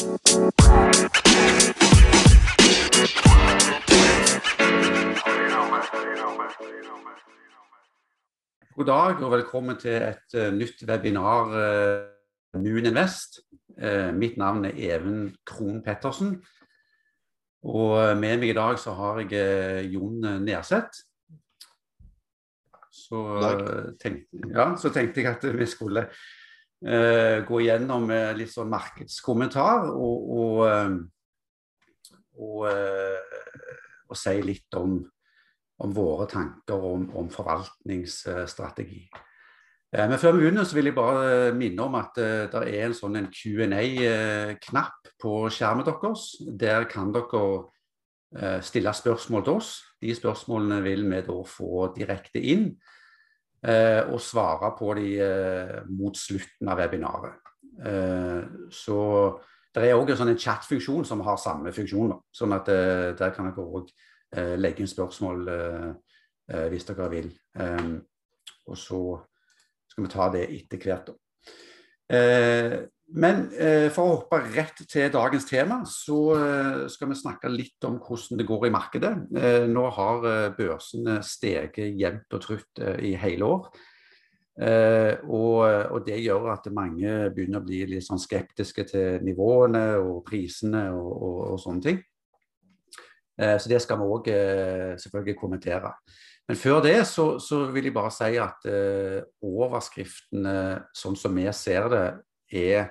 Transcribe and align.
God 0.00 0.08
dag 8.86 9.20
og 9.20 9.32
velkommen 9.34 9.76
til 9.76 9.90
et 10.00 10.36
uh, 10.40 10.48
nytt 10.56 10.88
webinar 10.88 11.52
uh, 11.52 12.08
Moon 12.56 12.88
Invest. 12.88 13.44
Uh, 13.76 14.16
mitt 14.16 14.40
navn 14.40 14.64
er 14.64 14.72
Even 14.72 15.36
Krohn 15.44 15.84
Pettersen. 15.84 16.46
Og 17.60 18.16
med 18.16 18.40
meg 18.40 18.48
i 18.48 18.56
dag 18.56 18.80
så 18.80 18.96
har 18.96 19.20
jeg 19.28 19.84
Jon 19.92 20.20
Nerseth. 20.46 21.04
Så, 22.88 23.20
ja, 24.48 24.76
så 24.80 24.88
tenkte 24.88 25.20
jeg 25.20 25.28
at 25.36 25.44
vi 25.58 25.66
skulle 25.68 26.08
gå 26.80 27.58
igjennom 27.60 28.06
litt 28.38 28.48
sånn 28.54 28.70
markedskommentar 28.72 29.90
og, 29.92 30.30
og, 30.40 30.94
og, 32.40 32.62
og 34.08 34.16
si 34.16 34.32
litt 34.40 34.78
om 34.80 34.94
om 35.80 35.92
våre 35.96 36.28
tanker 36.30 36.86
om, 36.92 37.08
om 37.16 37.28
forvaltningsstrategi. 37.32 39.02
Eh, 39.90 40.06
men 40.06 40.18
før 40.20 40.36
vi 40.36 40.44
begynner, 40.44 40.68
så 40.68 40.76
vil 40.76 40.90
jeg 40.90 40.96
bare 40.96 41.24
eh, 41.48 41.56
minne 41.56 41.86
om 41.86 41.96
at 41.98 42.20
det 42.20 42.62
er 42.68 42.86
en 42.86 42.96
sånn 42.96 43.18
Q&A-knapp 43.32 45.12
på 45.20 45.34
skjermen 45.52 45.88
deres. 45.88 46.32
Der 46.40 46.88
kan 46.90 47.12
dere 47.16 47.44
stille 48.62 48.92
spørsmål 48.94 49.42
til 49.42 49.56
oss. 49.58 49.70
De 49.98 50.12
spørsmålene 50.14 50.76
vil 50.84 51.00
vi 51.10 51.22
da 51.26 51.38
få 51.50 51.88
direkte 51.96 52.38
inn, 52.38 52.68
og 53.60 54.20
svare 54.24 54.70
på 54.78 54.94
de 54.96 55.08
mot 55.92 56.16
slutten 56.16 56.68
av 56.72 56.78
webinaret. 56.80 57.34
så 58.72 59.00
det 59.74 59.82
er 59.84 59.98
òg 59.98 60.10
en 60.10 60.16
sånn 60.16 60.32
chat-funksjon 60.32 61.04
som 61.04 61.20
har 61.26 61.36
samme 61.36 61.72
funksjon. 61.72 62.14
sånn 62.32 62.54
at 62.56 62.66
der 63.20 63.34
kan 63.36 63.50
dere 63.50 63.66
òg 63.66 63.90
Eh, 64.30 64.54
legge 64.58 64.84
inn 64.84 64.90
spørsmål 64.90 65.48
eh, 65.50 65.88
eh, 66.54 66.66
hvis 66.70 66.86
dere 66.86 67.08
vil. 67.10 67.32
og 68.70 68.76
så 68.78 69.00
skal 69.90 70.04
vi 70.04 70.10
ta 70.10 70.28
det 70.30 70.44
etter 70.54 70.78
hvert. 70.78 71.08
Men 73.10 73.48
for 73.90 74.04
å 74.04 74.16
hoppe 74.20 74.38
rett 74.54 74.84
til 74.86 75.08
dagens 75.10 75.48
tema, 75.48 75.80
så 75.88 76.86
skal 76.92 77.10
vi 77.10 77.16
snakke 77.18 77.50
litt 77.50 77.82
om 77.88 77.96
hvordan 77.98 78.38
det 78.38 78.46
går 78.46 78.68
i 78.68 78.70
markedet. 78.74 79.10
Nå 79.66 79.86
har 79.96 80.26
børsene 80.54 81.16
steget 81.26 81.98
jevnt 81.98 82.36
og 82.38 82.44
trutt 82.44 82.82
i 83.02 83.16
hele 83.18 83.48
år. 83.48 83.66
Og, 85.26 85.98
det 86.06 86.20
gjør 86.22 86.52
at 86.54 86.70
mange 86.70 87.32
begynner 87.34 87.58
å 87.58 87.66
bli 87.66 87.82
litt 87.96 88.06
sånn 88.06 88.22
skeptiske 88.22 88.86
til 88.92 89.26
nivåene 89.26 89.84
og 89.98 90.22
prisene 90.30 90.86
og, 90.94 91.10
og, 91.10 91.42
og 91.50 91.60
sånne 91.64 91.86
ting. 91.88 92.00
Eh, 93.40 93.56
så 93.58 93.70
det 93.72 93.80
skal 93.82 94.00
vi 94.00 94.08
òg 94.14 94.32
eh, 94.32 94.96
selvfølgelig 95.00 95.38
kommentere. 95.38 95.92
Men 96.48 96.58
før 96.58 96.80
det 96.84 96.96
så, 97.08 97.38
så, 97.38 97.62
vil 97.72 97.88
jeg 97.88 97.94
bare 97.94 98.12
si 98.12 98.36
at 98.42 98.66
eh, 98.68 99.20
overskriftene 99.46 100.56
sånn 100.96 101.16
som 101.16 101.36
vi 101.38 101.46
ser 101.56 101.88
det, 101.92 102.04
er 102.50 102.90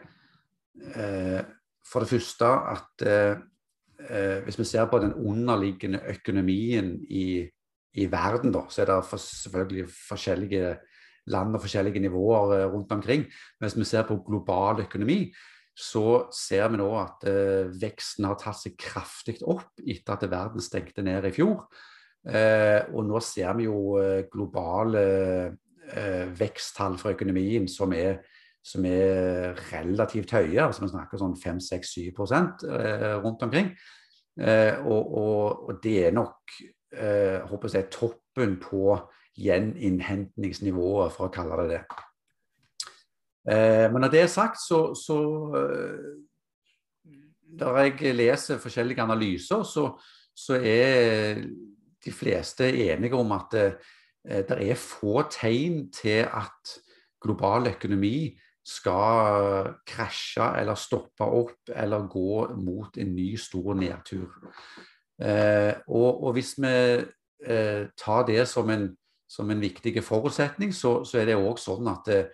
uh, 0.95 1.39
for 1.85 2.03
det 2.03 2.11
første 2.13 2.49
at 2.73 3.07
uh, 3.07 3.45
hvis 4.45 4.59
vi 4.59 4.63
ser 4.63 4.85
på 4.87 4.99
den 5.03 5.11
underliggende 5.13 5.99
økonomien 6.07 6.93
i, 7.11 7.43
i 7.99 8.05
verden, 8.11 8.53
da, 8.55 8.61
så 8.71 8.85
er 8.85 8.93
det 8.93 8.99
for, 9.09 9.19
selvfølgelig 9.19 9.89
forskjellige 9.91 10.77
land 11.27 11.55
og 11.57 11.63
forskjellige 11.65 11.99
nivåer 11.99 12.65
rundt 12.71 12.91
omkring. 12.95 13.25
Men 13.59 13.67
hvis 13.67 13.77
vi 13.77 13.87
ser 13.89 14.07
på 14.07 14.21
global 14.25 14.79
økonomi, 14.85 15.25
så 15.79 16.27
ser 16.35 16.67
vi 16.71 16.79
nå 16.81 16.89
at 16.99 17.23
eh, 17.29 17.69
veksten 17.81 18.27
har 18.27 18.39
tatt 18.39 18.59
seg 18.59 18.75
kraftig 18.79 19.37
opp 19.47 19.79
etter 19.79 20.17
at 20.17 20.31
verden 20.31 20.63
stengte 20.63 21.05
ned 21.05 21.29
i 21.29 21.33
fjor. 21.35 21.63
Eh, 22.27 22.83
og 22.91 23.05
nå 23.07 23.21
ser 23.23 23.53
vi 23.55 23.69
jo 23.69 23.95
eh, 24.01 24.25
globale 24.31 25.03
eh, 25.93 26.25
veksttall 26.35 26.99
for 26.99 27.15
økonomien 27.15 27.69
som 27.71 27.95
er, 27.95 28.19
som 28.69 28.85
er 28.85 29.57
relativt 29.71 30.33
høye. 30.35 30.61
altså 30.61 30.83
Vi 30.83 30.91
snakker 30.91 31.21
sånn 31.21 31.37
5-6-7 31.39 32.11
eh, 32.69 33.15
rundt 33.23 33.45
omkring. 33.47 33.73
Eh, 34.39 34.85
og, 34.85 35.17
og, 35.17 35.69
og, 35.69 35.79
det 35.83 35.95
er 36.07 36.13
nok 36.15 36.53
eh, 36.95 37.41
håper 37.49 37.73
jeg, 37.73 37.89
toppen 37.91 38.55
på 38.61 38.95
gjeninnhentningsnivået, 39.39 41.11
for 41.15 41.27
å 41.27 41.33
kalle 41.33 41.63
det 41.63 41.73
det. 41.77 41.81
Men 43.49 44.03
når 44.03 44.11
det 44.13 44.19
er 44.21 44.29
sagt, 44.29 44.59
så, 44.61 44.91
så 44.99 45.15
eh, 45.57 46.09
jeg 47.57 48.13
leser 48.13 48.59
forskjellige 48.61 49.01
analyser, 49.01 49.63
så, 49.65 49.87
så, 50.35 50.59
er 50.59 51.39
de 52.05 52.13
fleste 52.13 52.67
enige 52.67 53.17
om 53.17 53.31
at 53.35 53.47
det, 53.55 53.63
det 54.51 54.59
er 54.69 54.77
få 54.79 55.23
tegn 55.31 55.87
til 55.95 56.27
at 56.27 56.75
global 57.23 57.71
økonomi 57.71 58.29
skal 58.69 59.73
krasje 59.87 60.45
eller 60.59 60.77
stoppe 60.77 61.25
opp 61.25 61.71
eller 61.73 62.07
gå 62.11 62.41
mot 62.59 62.97
en 63.01 63.15
ny 63.15 63.31
stor 63.41 63.73
nedtur. 63.77 64.29
Eh, 65.19 65.73
og, 65.87 66.23
og, 66.23 66.33
hvis 66.37 66.53
vi 66.61 66.73
eh, 67.49 67.87
tar 67.97 68.27
det 68.27 68.45
som 68.47 68.69
en, 68.69 68.91
som 69.29 69.49
en 69.49 69.61
viktig 69.61 70.03
forutsetning, 70.03 70.73
så, 70.75 71.01
så 71.03 71.19
er 71.19 71.31
det 71.31 71.39
òg 71.39 71.57
sånn 71.59 71.89
at 71.91 72.11
eh, 72.13 72.29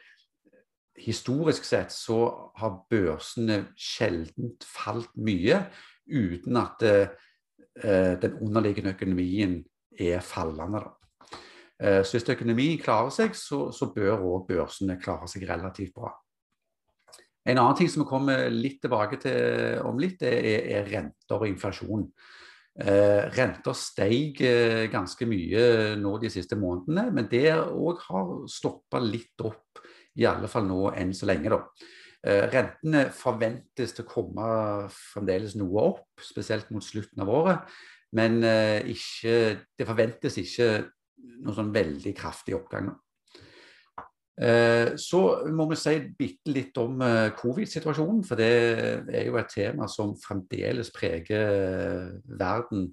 historisk 0.99 1.65
sett 1.67 1.91
så 1.91 2.19
har 2.59 2.81
børsene 2.91 3.65
sjelden 3.79 4.53
falt 4.63 5.15
mye 5.15 5.63
uten 6.05 6.59
at 6.59 6.85
eh, 6.87 7.07
den 8.21 8.37
underliggende 8.43 8.93
økonomien 8.95 9.57
er 9.99 10.21
fallende. 10.23 10.79
da. 10.79 12.03
så 12.07 12.15
hvis 12.15 12.29
økonomien 12.31 12.79
klarer 12.79 13.11
seg, 13.11 13.33
så, 13.35 13.71
så 13.75 13.89
bør 13.91 14.23
òg 14.23 14.45
børsene 14.47 14.95
klare 15.01 15.27
seg 15.27 15.43
relativt 15.49 15.91
bra. 15.95 16.13
En 17.45 17.59
annen 17.61 17.77
ting 17.77 17.89
som 17.91 18.01
vi 18.03 18.09
kommer 18.09 18.47
litt 18.49 18.79
tilbake 18.83 19.19
til 19.21 19.83
om 19.85 19.99
litt, 20.01 20.23
er, 20.25 20.63
er 20.79 20.89
renter 20.89 21.37
og 21.37 21.49
inflasjon. 21.49 22.07
Eh, 22.75 23.27
renter 23.37 23.77
steg 23.77 24.41
eh, 24.43 24.85
ganske 24.91 25.27
mye 25.29 25.93
nå 26.01 26.15
de 26.19 26.31
siste 26.33 26.57
månedene, 26.59 27.05
men 27.15 27.29
det 27.31 27.53
òg 27.55 28.01
har 28.09 28.33
stoppa 28.51 28.99
litt 28.99 29.45
opp 29.45 29.79
i 30.19 30.25
alle 30.27 30.49
fall 30.51 30.65
nå 30.67 30.89
enn 30.97 31.13
så 31.15 31.29
lenge. 31.29 31.53
da. 31.53 31.61
Eh, 32.25 32.47
rentene 32.49 33.05
forventes 33.13 33.93
til 33.93 34.03
å 34.03 34.09
komme 34.09 34.49
fremdeles 34.89 35.53
noe 35.59 35.87
opp, 35.93 36.05
spesielt 36.25 36.71
mot 36.73 36.83
slutten 36.83 37.21
av 37.21 37.29
året. 37.29 37.75
Men 38.17 38.41
eh, 38.47 38.81
ikke, 38.89 39.35
det 39.77 39.87
forventes 39.87 40.39
ikke 40.41 40.69
noen 41.43 41.57
sånn 41.57 41.73
veldig 41.75 42.13
kraftig 42.17 42.55
oppgang. 42.57 42.89
Eh, 42.89 43.04
så 44.35 45.19
må 45.47 45.63
vi 45.69 45.77
si 45.79 45.93
bitte 46.19 46.51
litt 46.51 46.75
om 46.81 46.99
covid-situasjonen, 47.39 48.17
for 48.27 48.35
det 48.35 48.49
er 49.07 49.29
jo 49.29 49.37
et 49.39 49.53
tema 49.53 49.87
som 49.87 50.11
fremdeles 50.19 50.89
preger 50.91 52.09
verden 52.35 52.89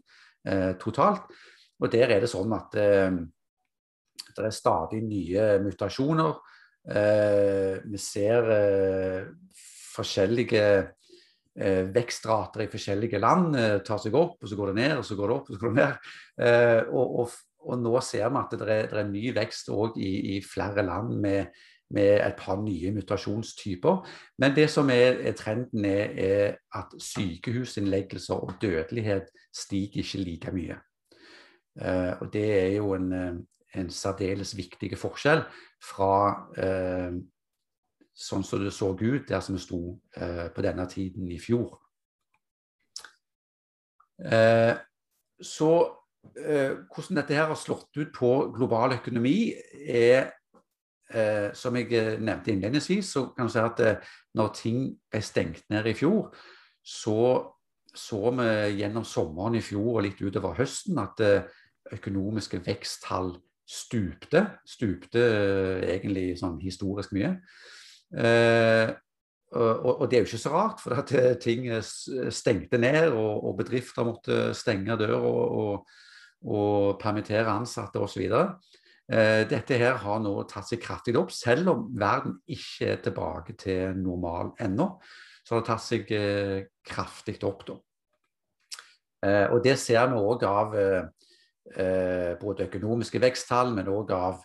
totalt. 0.79 1.27
Og 1.83 1.91
der 1.91 2.15
er 2.15 2.23
det 2.23 2.31
sånn 2.31 2.55
at 2.55 2.79
det 4.37 4.47
er 4.47 4.55
stadig 4.55 5.03
nye 5.03 5.49
mutasjoner. 5.65 6.39
Eh, 6.83 7.79
vi 7.87 8.01
ser 8.01 8.49
eh, 8.51 9.29
forskjellige 9.95 10.65
eh, 11.55 11.85
vekstrater 11.95 12.65
i 12.65 12.71
forskjellige 12.73 13.21
land 13.23 13.55
tar 13.87 14.01
seg 14.03 14.17
opp, 14.19 14.41
og 14.43 14.51
så 14.51 14.59
går 14.59 14.73
det 14.73 14.79
ned, 14.81 14.97
og 14.99 15.07
så 15.07 15.19
går 15.19 15.31
det 15.31 15.37
opp, 15.37 15.51
og 15.51 15.57
så 15.57 15.63
går 15.63 15.73
det 15.73 15.83
ned. 15.83 16.93
Og, 16.97 17.27
og 17.63 17.79
nå 17.79 17.93
ser 18.05 18.29
vi 18.29 18.41
at 18.41 18.57
det 18.59 18.69
er, 18.69 18.89
det 18.91 18.99
er 19.01 19.11
ny 19.11 19.29
vekst 19.37 19.71
òg 19.73 19.99
i, 20.01 20.37
i, 20.37 20.41
flere 20.43 20.85
land 20.87 21.15
med, 21.23 21.53
med, 21.95 22.21
et 22.27 22.37
par 22.39 22.61
nye 22.63 22.93
mutasjonstyper. 22.95 24.01
Men 24.39 24.57
det 24.57 24.69
som 24.71 24.91
er, 24.91 25.21
er 25.23 25.37
trenden, 25.39 25.85
er, 25.85 26.15
er 26.17 26.57
at 26.79 26.95
sykehusinnleggelser 26.99 28.35
og 28.35 28.57
dødelighet 28.63 29.31
stiger 29.55 30.03
ikke 30.03 30.25
like 30.25 30.53
mye. 30.53 30.81
og 32.21 32.33
det 32.33 32.49
er 32.63 32.75
jo 32.77 32.93
en, 32.95 33.13
en 33.75 33.91
særdeles 33.91 34.57
viktig 34.57 34.91
forskjell 34.99 35.41
fra 35.81 36.17
eh, 36.61 37.15
sånn 38.13 38.45
som 38.45 38.61
det 38.63 38.73
så 38.75 38.93
ut 38.93 39.29
der 39.29 39.41
som 39.41 39.57
det 39.57 39.63
sto 39.65 39.81
eh, 40.17 40.49
på 40.53 40.65
denne 40.65 40.87
tiden 40.91 41.31
i 41.33 41.39
fjor. 41.41 41.79
Eh, 44.23 44.75
så 45.43 45.73
eh, 45.81 46.02
hvordan 46.33 47.19
dette 47.19 47.37
her 47.37 47.51
har 47.51 47.59
slått 47.59 47.91
ut 47.99 48.13
på 48.15 48.31
global 48.55 48.97
økonomi, 48.97 49.53
er 49.83 50.31
eh, 51.13 51.51
som 51.59 51.77
jeg 51.77 51.91
eh, 51.99 52.21
nevnte 52.21 52.55
innledningsvis, 52.55 53.15
så 53.17 53.27
kan 53.37 53.49
du 53.49 53.53
si 53.53 53.63
at 53.63 53.83
når 54.39 54.53
ting 54.57 54.85
ble 55.11 55.23
stengt 55.25 55.67
ned 55.73 55.91
i 55.91 55.97
fjor, 55.99 56.31
så 56.83 57.19
så 57.93 58.31
vi 58.33 58.47
gjennom 58.79 59.05
sommeren 59.05 59.59
i 59.59 59.61
fjor 59.61 59.99
og 59.99 60.05
litt 60.07 60.21
utover 60.25 60.55
høsten 60.57 60.97
at 61.03 61.19
økonomiske 61.93 62.63
veksttall 62.65 63.35
stupte. 63.69 64.45
Stupte 64.69 65.23
eh, 65.23 65.87
egentlig 65.95 66.33
sånn 66.41 66.59
historisk 66.63 67.15
mye. 67.17 67.37
Eh, 68.13 68.93
og, 69.53 70.01
og, 70.01 70.07
det 70.09 70.17
er 70.17 70.23
jo 70.23 70.31
ikke 70.31 70.41
så 70.41 70.53
rart, 70.55 70.81
for 70.81 70.97
at 70.97 71.13
eh, 71.17 71.35
ting 71.41 71.69
stengte 71.83 72.81
ned, 72.81 73.11
og, 73.13 73.49
og 73.49 73.59
bedrifter 73.61 74.09
måtte 74.09 74.39
stenge 74.57 74.97
døra 75.01 75.21
og, 75.21 75.91
og, 76.43 76.99
permittere 77.01 77.51
ansatte 77.53 78.01
osv. 78.03 78.25
Eh, 79.13 79.43
dette 79.51 79.77
her 79.81 79.99
har 80.01 80.21
nå 80.23 80.35
tatt 80.51 80.69
seg 80.71 80.81
kraftig 80.83 81.17
opp, 81.19 81.33
selv 81.35 81.73
om 81.73 81.87
verden 81.99 82.39
ikke 82.51 82.93
er 82.95 83.01
tilbake 83.05 83.57
til 83.61 83.99
normal 83.99 84.55
ennå. 84.63 84.89
Så 85.43 85.57
har 85.57 85.63
det 85.63 85.69
tatt 85.69 85.85
seg 85.85 86.13
eh, 86.17 86.61
kraftig 86.87 87.37
opp, 87.45 87.67
da. 87.69 87.77
Eh, 89.23 89.47
og 89.53 89.61
det 89.65 89.77
ser 89.79 90.09
vi 90.11 90.23
òg 90.23 90.47
av 90.49 90.79
både 92.43 92.67
økonomiske 92.67 93.21
veksttall, 93.23 93.71
men 93.73 93.87
òg 93.89 94.11
av 94.13 94.41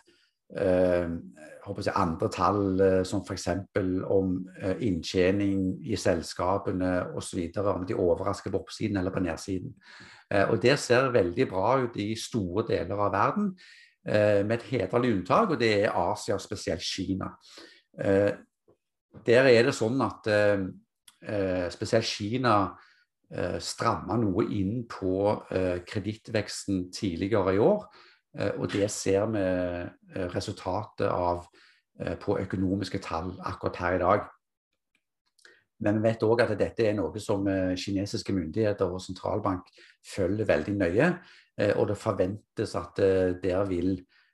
jeg, 1.84 1.94
andre 1.94 2.28
tall, 2.32 2.80
eh, 2.80 3.02
som 3.04 3.22
f.eks. 3.22 3.48
om 4.10 4.46
eh, 4.62 4.76
inntjening 4.86 5.78
i 5.84 5.96
selskapene 5.96 7.14
osv. 7.16 7.40
Om 7.56 7.86
de 7.86 7.94
overrasker 7.96 8.50
på 8.50 8.62
oppsiden 8.62 8.96
eller 8.96 9.12
på 9.14 9.20
nedsiden. 9.20 9.74
Eh, 10.30 10.48
og 10.50 10.62
Det 10.62 10.78
ser 10.78 11.10
veldig 11.12 11.48
bra 11.48 11.78
ut 11.82 11.96
i 11.96 12.14
store 12.16 12.66
deler 12.68 12.96
av 12.96 13.12
verden, 13.12 13.54
med 14.08 14.52
et 14.52 14.62
hederlig 14.70 15.10
unntak, 15.12 15.50
og 15.50 15.58
det 15.60 15.82
er 15.82 15.92
Asia, 15.92 16.38
spesielt 16.40 16.80
Kina. 16.80 17.26
Der 19.26 19.48
er 19.50 19.66
det 19.66 19.74
sånn 19.76 20.00
at 20.00 20.24
spesielt 21.74 22.06
Kina 22.08 22.54
stramma 23.60 24.16
noe 24.16 24.46
inn 24.54 24.86
på 24.88 25.42
kredittveksten 25.50 26.86
tidligere 26.94 27.58
i 27.58 27.60
år. 27.60 27.84
Eh, 28.36 28.52
og 28.58 28.72
det 28.72 28.90
ser 28.92 29.28
vi 29.32 29.42
eh, 29.42 30.26
resultatet 30.34 31.08
av 31.08 31.46
eh, 32.00 32.16
på 32.20 32.38
økonomiske 32.40 33.00
tall 33.04 33.32
akkurat 33.48 33.80
her 33.82 33.96
i 33.96 34.02
dag. 34.02 34.26
Men 35.78 36.00
vi 36.00 36.08
vet 36.08 36.24
òg 36.26 36.42
at 36.42 36.56
dette 36.58 36.88
er 36.88 36.96
noe 36.98 37.20
som 37.22 37.46
kinesiske 37.78 38.34
myndigheter 38.34 38.90
og 38.90 38.98
sentralbank 38.98 39.68
følger 40.02 40.48
veldig 40.48 40.74
nøye. 40.74 41.12
Og 41.78 41.84
det 41.86 41.94
forventes 41.98 42.74
at 42.74 42.98
der 43.38 43.62
vil 43.70 43.92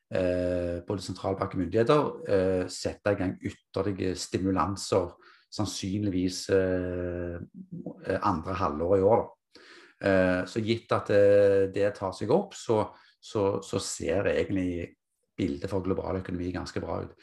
både 0.08 1.04
sentralbank 1.04 1.52
og 1.52 1.60
myndigheter 1.60 2.64
sette 2.72 3.12
i 3.12 3.20
gang 3.20 3.36
ytterligere 3.44 4.16
stimulanser, 4.16 5.12
sannsynligvis 5.52 6.46
andre 8.24 8.56
halvår 8.62 8.96
i 8.96 9.06
år. 9.12 9.24
Så 10.48 10.64
gitt 10.64 10.96
at 10.96 11.12
det 11.76 11.92
tar 12.00 12.16
seg 12.16 12.32
opp, 12.32 12.56
så 12.56 12.86
så, 13.24 13.62
så 13.64 13.80
ser 13.80 14.28
egentlig 14.28 14.92
bildet 15.36 15.70
for 15.70 15.82
global 15.84 16.20
økonomi 16.20 16.52
ganske 16.54 16.80
bra 16.82 17.00
ut. 17.04 17.14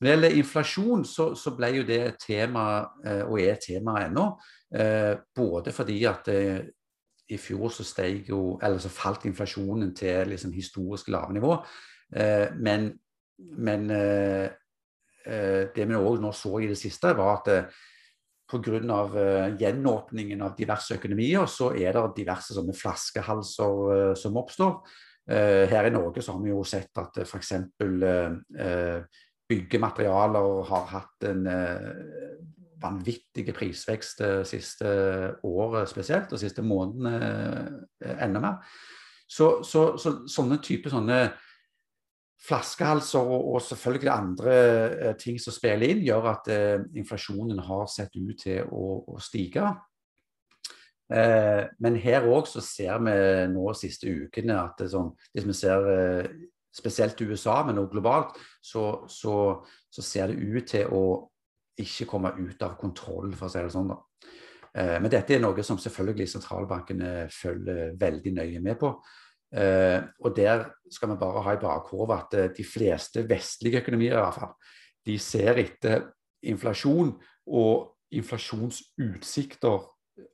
Når 0.00 0.06
det 0.06 0.12
gjelder 0.14 0.36
inflasjon, 0.40 1.02
så, 1.04 1.26
så 1.36 1.52
ble 1.56 1.68
jo 1.74 1.82
det 1.84 1.98
et 2.06 2.22
tema, 2.22 2.64
eh, 3.04 3.20
og 3.26 3.36
er 3.42 3.52
et 3.52 3.66
tema 3.66 3.98
ennå. 4.00 4.24
Eh, 4.72 5.12
både 5.36 5.74
fordi 5.76 5.98
at 6.08 6.30
eh, 6.32 6.62
i 7.30 7.36
fjor 7.38 7.68
så, 7.74 7.84
jo, 8.26 8.40
så, 8.80 8.90
falt 8.90 9.26
inflasjonen 9.28 9.92
til 9.94 10.32
liksom 10.32 10.54
historisk 10.56 11.12
lave 11.12 11.36
nivå. 11.36 11.52
Men, 12.58 12.88
men 13.38 13.84
det 13.86 15.84
vi 15.86 15.94
òg 15.94 16.18
nå 16.18 16.32
så 16.34 16.58
i 16.58 16.66
det 16.66 16.74
siste, 16.80 17.12
var 17.14 17.36
at 17.36 17.68
pga. 18.50 18.80
gjenåpningen 19.60 20.42
av 20.42 20.56
diverse 20.58 20.98
økonomier, 20.98 21.46
så 21.46 21.70
er 21.70 21.94
det 21.94 22.02
diverse 22.16 22.56
sånne 22.56 22.74
flaskehalser 22.74 24.18
som 24.18 24.42
oppstår. 24.42 24.82
Eh, 25.30 25.68
her 25.70 25.86
i 25.86 25.92
Norge 25.94 26.22
så 26.22 26.34
har 26.34 26.42
vi 26.42 26.50
jo 26.50 26.62
sett 26.66 26.96
at 26.98 27.20
uh, 27.20 27.26
f.eks. 27.26 27.52
Uh, 27.78 29.04
byggematerialer 29.50 30.64
har 30.68 30.84
hatt 30.92 31.24
en 31.26 31.40
vanvittig 32.80 33.42
prisvekst 33.50 34.20
det 34.22 34.28
siste 34.46 34.92
året 35.42 35.90
spesielt, 35.90 36.30
og 36.30 36.38
siste 36.38 36.62
månedene 36.62 37.80
enda 38.22 38.42
mer. 38.44 38.76
Så, 39.26 39.48
så, 39.66 39.96
så, 39.98 40.12
sånne 40.30 40.60
typer 40.62 40.94
sånne 40.94 41.18
flaskehalser 42.46 43.26
og, 43.26 43.50
og, 43.56 43.58
selvfølgelig 43.66 44.12
andre 44.14 44.54
ting 45.18 45.42
som 45.42 45.56
spiller 45.56 45.96
inn, 45.96 46.06
gjør 46.06 46.30
at 46.30 46.52
inflasjonen 46.94 47.58
har 47.66 47.90
sett 47.90 48.14
ut 48.14 48.38
til 48.46 48.70
å, 48.70 49.00
å 49.02 49.18
stige. 49.18 49.66
Eh, 51.10 51.64
men 51.82 51.96
her 51.98 52.26
òg 52.30 52.46
så 52.46 52.62
ser 52.62 53.00
vi 53.02 53.14
nå 53.50 53.64
de 53.66 53.78
siste 53.80 54.10
ukene 54.10 54.54
at 54.60 54.82
sånn, 54.92 55.10
hvis 55.34 55.48
vi 55.48 55.56
ser 55.58 55.88
eh, 55.90 56.28
spesielt 56.74 57.18
USA, 57.26 57.60
men 57.66 57.80
også 57.82 57.94
globalt, 57.96 58.38
så, 58.62 58.84
så, 59.10 59.34
så, 59.90 60.04
ser 60.06 60.30
det 60.30 60.38
ut 60.38 60.68
til 60.70 60.94
å 60.94 61.02
ikke 61.80 62.06
komme 62.12 62.30
ut 62.38 62.62
av 62.62 62.76
kontroll, 62.78 63.34
for 63.34 63.48
å 63.48 63.50
si 63.50 63.64
det 63.64 63.74
sånn. 63.74 63.90
da. 63.90 63.98
Eh, 64.70 64.96
men 65.02 65.10
dette 65.10 65.34
er 65.34 65.42
noe 65.42 65.66
som 65.66 65.80
selvfølgelig 65.82 66.28
sentralbankene 66.30 67.26
følger 67.34 67.96
veldig 67.98 68.36
nøye 68.38 68.62
med 68.62 68.78
på. 68.80 68.94
Og 69.50 70.28
der 70.30 70.60
skal 70.94 71.10
vi 71.10 71.14
bare 71.18 71.40
ha 71.42 71.52
i 71.56 71.58
bakhodet 71.58 72.16
at 72.20 72.52
de 72.54 72.62
fleste 72.62 73.24
vestlige 73.26 73.80
økonomier 73.80 74.12
i 74.12 74.20
hvert 74.20 74.36
fall, 74.36 74.52
de 75.02 75.16
ser 75.18 75.58
etter 75.58 76.04
inflasjon 76.46 77.10
og 77.50 77.88
inflasjonsutsikter 78.14 79.88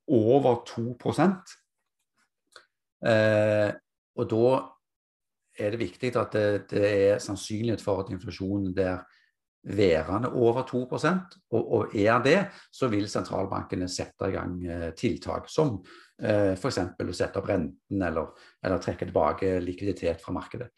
over 0.09 0.63
2 0.67 0.97
eh, 3.07 3.71
Og 4.17 4.31
da 4.31 4.47
er 5.59 5.71
det 5.73 5.81
viktig 5.81 6.13
at 6.17 6.33
det, 6.33 6.71
det, 6.71 6.87
er 7.11 7.19
sannsynlighet 7.23 7.83
for 7.83 8.03
at 8.03 8.11
inflasjonen 8.13 8.75
der 8.77 9.05
værende 9.67 10.31
over 10.33 10.63
2 10.63 10.83
og, 11.51 11.73
og 11.73 11.97
er 11.97 12.23
det, 12.23 12.47
så 12.73 12.89
vil 12.89 13.09
sentralbankene 13.09 13.89
sette 13.89 14.29
i 14.29 14.35
gang 14.37 14.61
eh, 14.67 14.91
tiltak 14.95 15.49
som 15.51 15.81
eh, 16.23 16.55
f.eks. 16.55 16.79
å 17.03 17.17
sette 17.17 17.41
opp 17.41 17.49
renten 17.51 18.03
eller, 18.03 18.31
eller, 18.63 18.79
trekke 18.79 19.09
tilbake 19.09 19.57
likviditet 19.65 20.23
fra 20.23 20.37
markedet. 20.37 20.71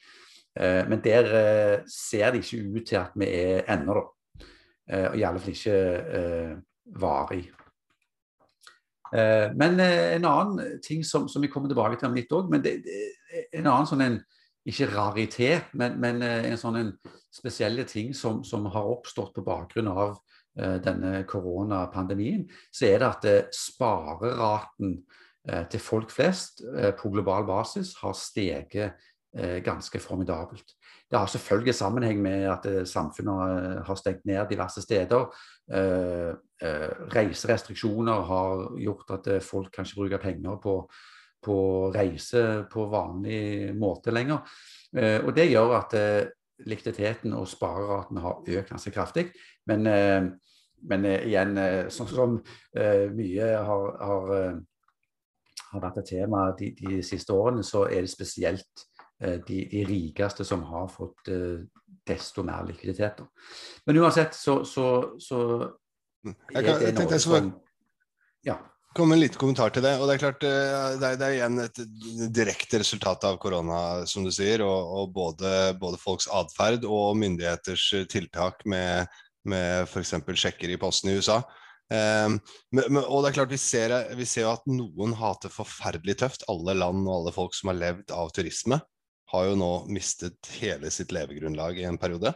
Eh, 0.56 0.88
men 0.88 1.02
der 1.04 1.28
eh, 1.36 1.76
ser 1.84 2.32
det 2.32 2.46
ikke 2.46 2.64
ut 2.78 2.88
til 2.88 3.00
at 3.02 3.12
vi 3.18 3.28
er 3.28 3.68
ennå, 3.76 3.98
da. 3.98 4.46
Eh, 4.88 5.06
og 5.10 5.18
i 5.18 5.26
alle 5.28 5.42
fall 5.42 5.52
ikke 5.52 5.78
eh, 6.18 6.56
varig. 6.96 7.44
Eh, 9.14 9.50
men 9.56 9.80
eh, 9.80 10.14
en 10.16 10.26
annen 10.28 10.80
ting 10.84 11.04
som, 11.04 11.28
som, 11.28 11.42
vi 11.42 11.50
kommer 11.52 11.70
tilbake 11.70 11.98
til 11.98 12.10
om 12.10 12.16
litt 12.16 12.32
òg, 12.34 12.50
men 12.52 12.64
det, 12.64 12.78
en 13.56 13.66
annen 13.66 13.88
sånn 13.88 14.04
en 14.04 14.18
ikke 14.68 14.90
raritet, 14.92 15.70
men, 15.78 15.96
men 16.00 16.22
eh, 16.24 16.50
en 16.50 16.60
sånn 16.60 16.80
en 16.80 16.90
spesielle 17.34 17.86
ting 17.88 18.12
som, 18.16 18.42
som, 18.44 18.66
har 18.72 18.90
oppstått 18.96 19.34
på 19.36 19.46
bakgrunn 19.46 19.92
av 19.92 20.18
denne 20.58 21.20
koronapandemien, 21.28 22.40
så 22.74 22.88
er 22.88 22.98
det 22.98 23.06
at 23.06 23.52
spareraten 23.54 24.96
til 25.70 25.82
folk 25.84 26.10
flest 26.10 26.64
på 26.98 27.10
global 27.14 27.44
basis 27.46 27.92
har 28.00 28.16
steget 28.18 28.96
ganske 29.62 30.00
formidabelt. 30.02 30.74
Det 31.06 31.20
har 31.20 31.30
selvfølgelig 31.30 31.76
sammenheng 31.78 32.18
med 32.24 32.48
at 32.50 32.66
samfunnet 32.90 33.84
har 33.86 34.00
stengt 34.00 34.26
ned 34.26 34.50
diverse 34.50 34.82
steder. 34.82 35.30
Eh, 36.58 36.88
reiserestriksjoner 37.14 38.24
har 38.30 38.64
gjort 38.82 39.14
at 39.18 39.30
folk 39.46 39.70
kan 39.74 39.86
ikke 39.86 40.00
bruke 40.02 40.22
penger 40.22 40.58
på, 40.62 40.74
på 41.44 41.58
reise 41.94 42.64
på 42.70 42.88
vanlig 42.90 43.74
måte 43.78 44.10
lenger. 44.10 44.42
og 44.98 45.34
det 45.36 45.44
gjør 45.50 45.74
at 45.76 45.94
likviditeten 46.66 47.34
og 47.36 47.46
spareraten 47.46 48.16
har 48.24 48.40
økt 48.40 48.70
ganske 48.72 48.90
kraftig. 48.90 49.28
Men, 49.68 49.84
men 50.88 51.04
igjen, 51.04 51.60
sånn 51.92 52.08
som 52.08 52.38
mye 53.14 53.50
har, 53.68 53.84
har, 54.00 54.32
har 55.70 55.84
vært 55.84 56.00
et 56.02 56.10
tema 56.16 56.48
de, 56.58 56.72
de, 56.80 57.02
siste 57.06 57.36
årene, 57.36 57.62
så 57.62 57.84
er 57.86 58.02
det 58.02 58.10
spesielt 58.10 58.88
Eh, 59.20 59.40
de, 59.46 59.64
de, 59.70 59.84
rikeste 59.84 60.44
som 60.44 60.62
har 60.62 60.86
fått 60.88 61.28
desto 62.06 62.44
mer 62.46 62.62
likviditet. 62.68 63.18
Men 63.86 63.98
uansett 63.98 64.34
så, 64.34 64.62
så, 64.64 64.86
så. 65.18 65.40
Jeg, 66.26 66.64
kan, 66.64 66.82
jeg 66.82 66.96
tenkte 66.96 67.16
jeg 67.16 67.24
skulle 67.24 67.52
ja. 68.46 68.56
komme 68.96 69.16
en 69.16 69.22
liten 69.22 69.40
kommentar 69.40 69.72
til 69.74 69.84
det. 69.84 69.94
og 69.98 70.08
Det 70.08 70.16
er 70.16 70.22
klart, 70.24 70.48
eh, 70.48 70.96
det 70.98 71.12
er, 71.12 71.20
det 71.20 71.28
er 71.28 71.36
igjen 71.36 71.62
et 71.64 71.80
direkte 72.34 72.82
resultat 72.82 73.28
av 73.28 73.38
korona, 73.42 73.80
som 74.10 74.26
du 74.26 74.32
sier. 74.34 74.64
Og, 74.66 74.92
og 74.98 75.14
både, 75.14 75.54
både, 75.80 76.00
folks 76.02 76.28
atferd 76.32 76.86
og 76.88 77.16
myndigheters 77.20 77.86
tiltak 78.10 78.66
med, 78.66 79.08
med 79.48 79.88
f.eks. 79.88 80.16
sjekker 80.34 80.74
i 80.74 80.80
posten 80.80 81.12
i 81.12 81.18
USA. 81.18 81.42
Um, 81.88 82.36
men, 82.76 82.98
og 83.00 83.22
det 83.24 83.30
er 83.30 83.36
klart 83.38 83.52
Vi 83.54 83.56
ser, 83.56 83.92
vi 84.18 84.26
ser 84.28 84.44
jo 84.44 84.50
at 84.52 84.66
noen 84.68 85.14
hater 85.16 85.52
forferdelig 85.52 86.18
tøft. 86.20 86.44
Alle 86.52 86.76
land 86.76 87.06
og 87.06 87.14
alle 87.14 87.34
folk 87.34 87.56
som 87.56 87.72
har 87.72 87.80
levd 87.80 88.12
av 88.12 88.32
turisme 88.36 88.80
har 89.32 89.44
jo 89.44 89.56
nå 89.60 89.72
mistet 89.92 90.50
hele 90.56 90.90
sitt 90.92 91.12
levegrunnlag 91.12 91.80
i 91.80 91.86
en 91.88 92.00
periode. 92.00 92.34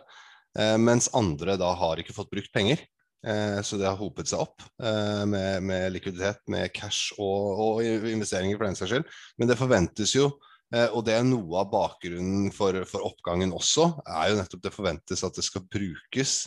Uh, 0.57 0.77
mens 0.81 1.11
andre 1.17 1.59
da 1.61 1.73
har 1.77 2.01
ikke 2.01 2.17
fått 2.17 2.33
brukt 2.33 2.53
penger. 2.55 2.81
Eh, 3.27 3.61
så 3.63 3.79
det 3.79 3.87
har 3.87 3.99
hopet 4.01 4.27
seg 4.27 4.43
opp 4.43 4.65
eh, 4.83 5.25
med, 5.31 5.63
med, 5.63 5.93
likviditet, 5.95 6.41
med 6.51 6.73
cash 6.75 7.15
og, 7.23 7.61
og, 7.63 7.85
investeringer 7.87 8.59
for 8.59 8.67
den 8.67 8.79
saks 8.79 8.91
skyld. 8.91 9.13
Men 9.39 9.51
det 9.51 9.59
forventes 9.61 10.15
jo, 10.17 10.27
eh, 10.75 10.89
og 10.89 11.05
det 11.07 11.15
er 11.15 11.29
noe 11.29 11.61
av 11.63 11.71
bakgrunnen 11.71 12.51
for, 12.55 12.81
for, 12.89 13.07
oppgangen 13.13 13.55
også, 13.55 13.93
er 14.03 14.33
jo 14.33 14.41
nettopp 14.41 14.67
det 14.67 14.75
forventes 14.75 15.23
at 15.27 15.39
det 15.39 15.47
skal 15.47 15.69
brukes 15.71 16.41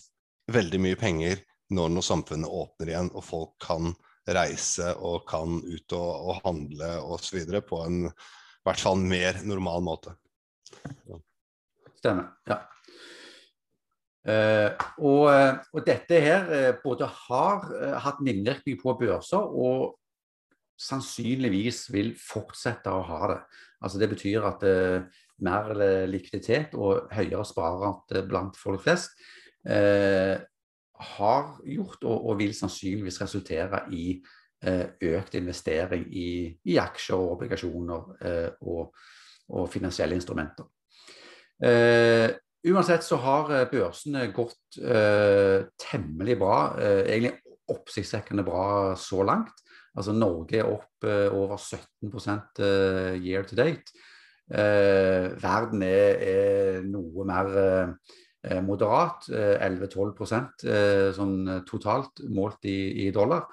veldig 0.51 0.81
mye 0.83 0.99
penger 0.99 1.39
når, 1.73 1.95
noe 1.95 2.05
samfunnet 2.05 2.51
åpner 2.51 2.91
igjen 2.91 3.13
og 3.15 3.23
folk 3.25 3.55
kan 3.63 3.95
reise 4.35 4.91
og 4.99 5.23
kan 5.29 5.61
ut 5.63 5.95
og, 5.95 6.11
og 6.27 6.43
handle 6.43 6.91
osv. 7.15 7.39
på 7.65 7.81
en 7.85 8.05
i 8.09 8.67
hvert 8.67 8.81
fall 8.81 8.97
mer 8.97 9.37
normal 9.45 9.83
måte. 9.85 10.15
Stemmer. 12.01 12.33
ja. 12.49 12.63
Uh, 14.25 14.71
og, 15.05 15.27
og, 15.69 15.83
dette 15.85 16.17
her 16.17 16.47
uh, 16.49 16.71
både 16.81 17.05
har 17.27 17.67
hatt 18.01 18.23
innvirkning 18.25 18.79
på 18.81 18.95
børser 18.97 19.43
og 19.53 19.99
sannsynligvis 20.81 21.83
vil 21.93 22.09
fortsette 22.17 22.89
å 22.89 23.03
ha 23.05 23.29
det. 23.31 23.37
Altså 23.85 24.01
Det 24.01 24.09
betyr 24.11 24.47
at 24.49 24.63
mer 25.45 25.69
likviditet 26.09 26.73
og 26.73 27.13
høyere 27.13 27.45
sparerate 27.47 28.23
blant 28.27 28.57
folk 28.59 28.81
flest 28.83 29.13
har 29.63 31.45
gjort 31.69 32.03
og, 32.03 32.17
og, 32.17 32.33
vil 32.41 32.51
sannsynligvis 32.57 33.21
resultere 33.21 33.85
i 33.95 34.17
økt 34.65 35.37
investering 35.39 36.07
i, 36.11 36.29
i 36.67 36.79
aksjer 36.81 37.15
og 37.15 37.37
obligasjoner 37.37 38.59
og, 38.67 38.91
og 39.55 39.71
finansielle 39.71 40.17
instrumenter. 40.17 40.67
Eh, 41.63 42.35
uansett 42.71 43.05
så 43.05 43.19
har 43.21 43.51
eh, 43.53 43.67
børsene 43.71 44.27
gått 44.35 44.79
eh, 44.81 45.67
temmelig 45.81 46.37
bra. 46.41 46.57
Eh, 46.81 47.03
egentlig 47.05 47.35
oppsiktsvekkende 47.71 48.45
bra 48.45 48.95
så 48.99 49.23
langt. 49.25 49.63
Altså 49.95 50.13
Norge 50.15 50.59
er 50.59 50.69
opp 50.69 51.07
eh, 51.07 51.29
over 51.33 51.57
17 51.57 52.11
eh, 52.59 53.15
year 53.21 53.47
to 53.47 53.57
date. 53.57 53.95
verden 54.47 55.81
er, 55.81 56.19
er, 56.21 56.83
noe 56.85 57.23
mer 57.25 57.47
moderat. 58.61 59.25
11-12% 59.25 60.65
sånn 61.17 61.63
totalt 61.65 62.21
målt 62.29 62.67
i, 62.69 63.07
i 63.07 63.09
dollar. 63.09 63.47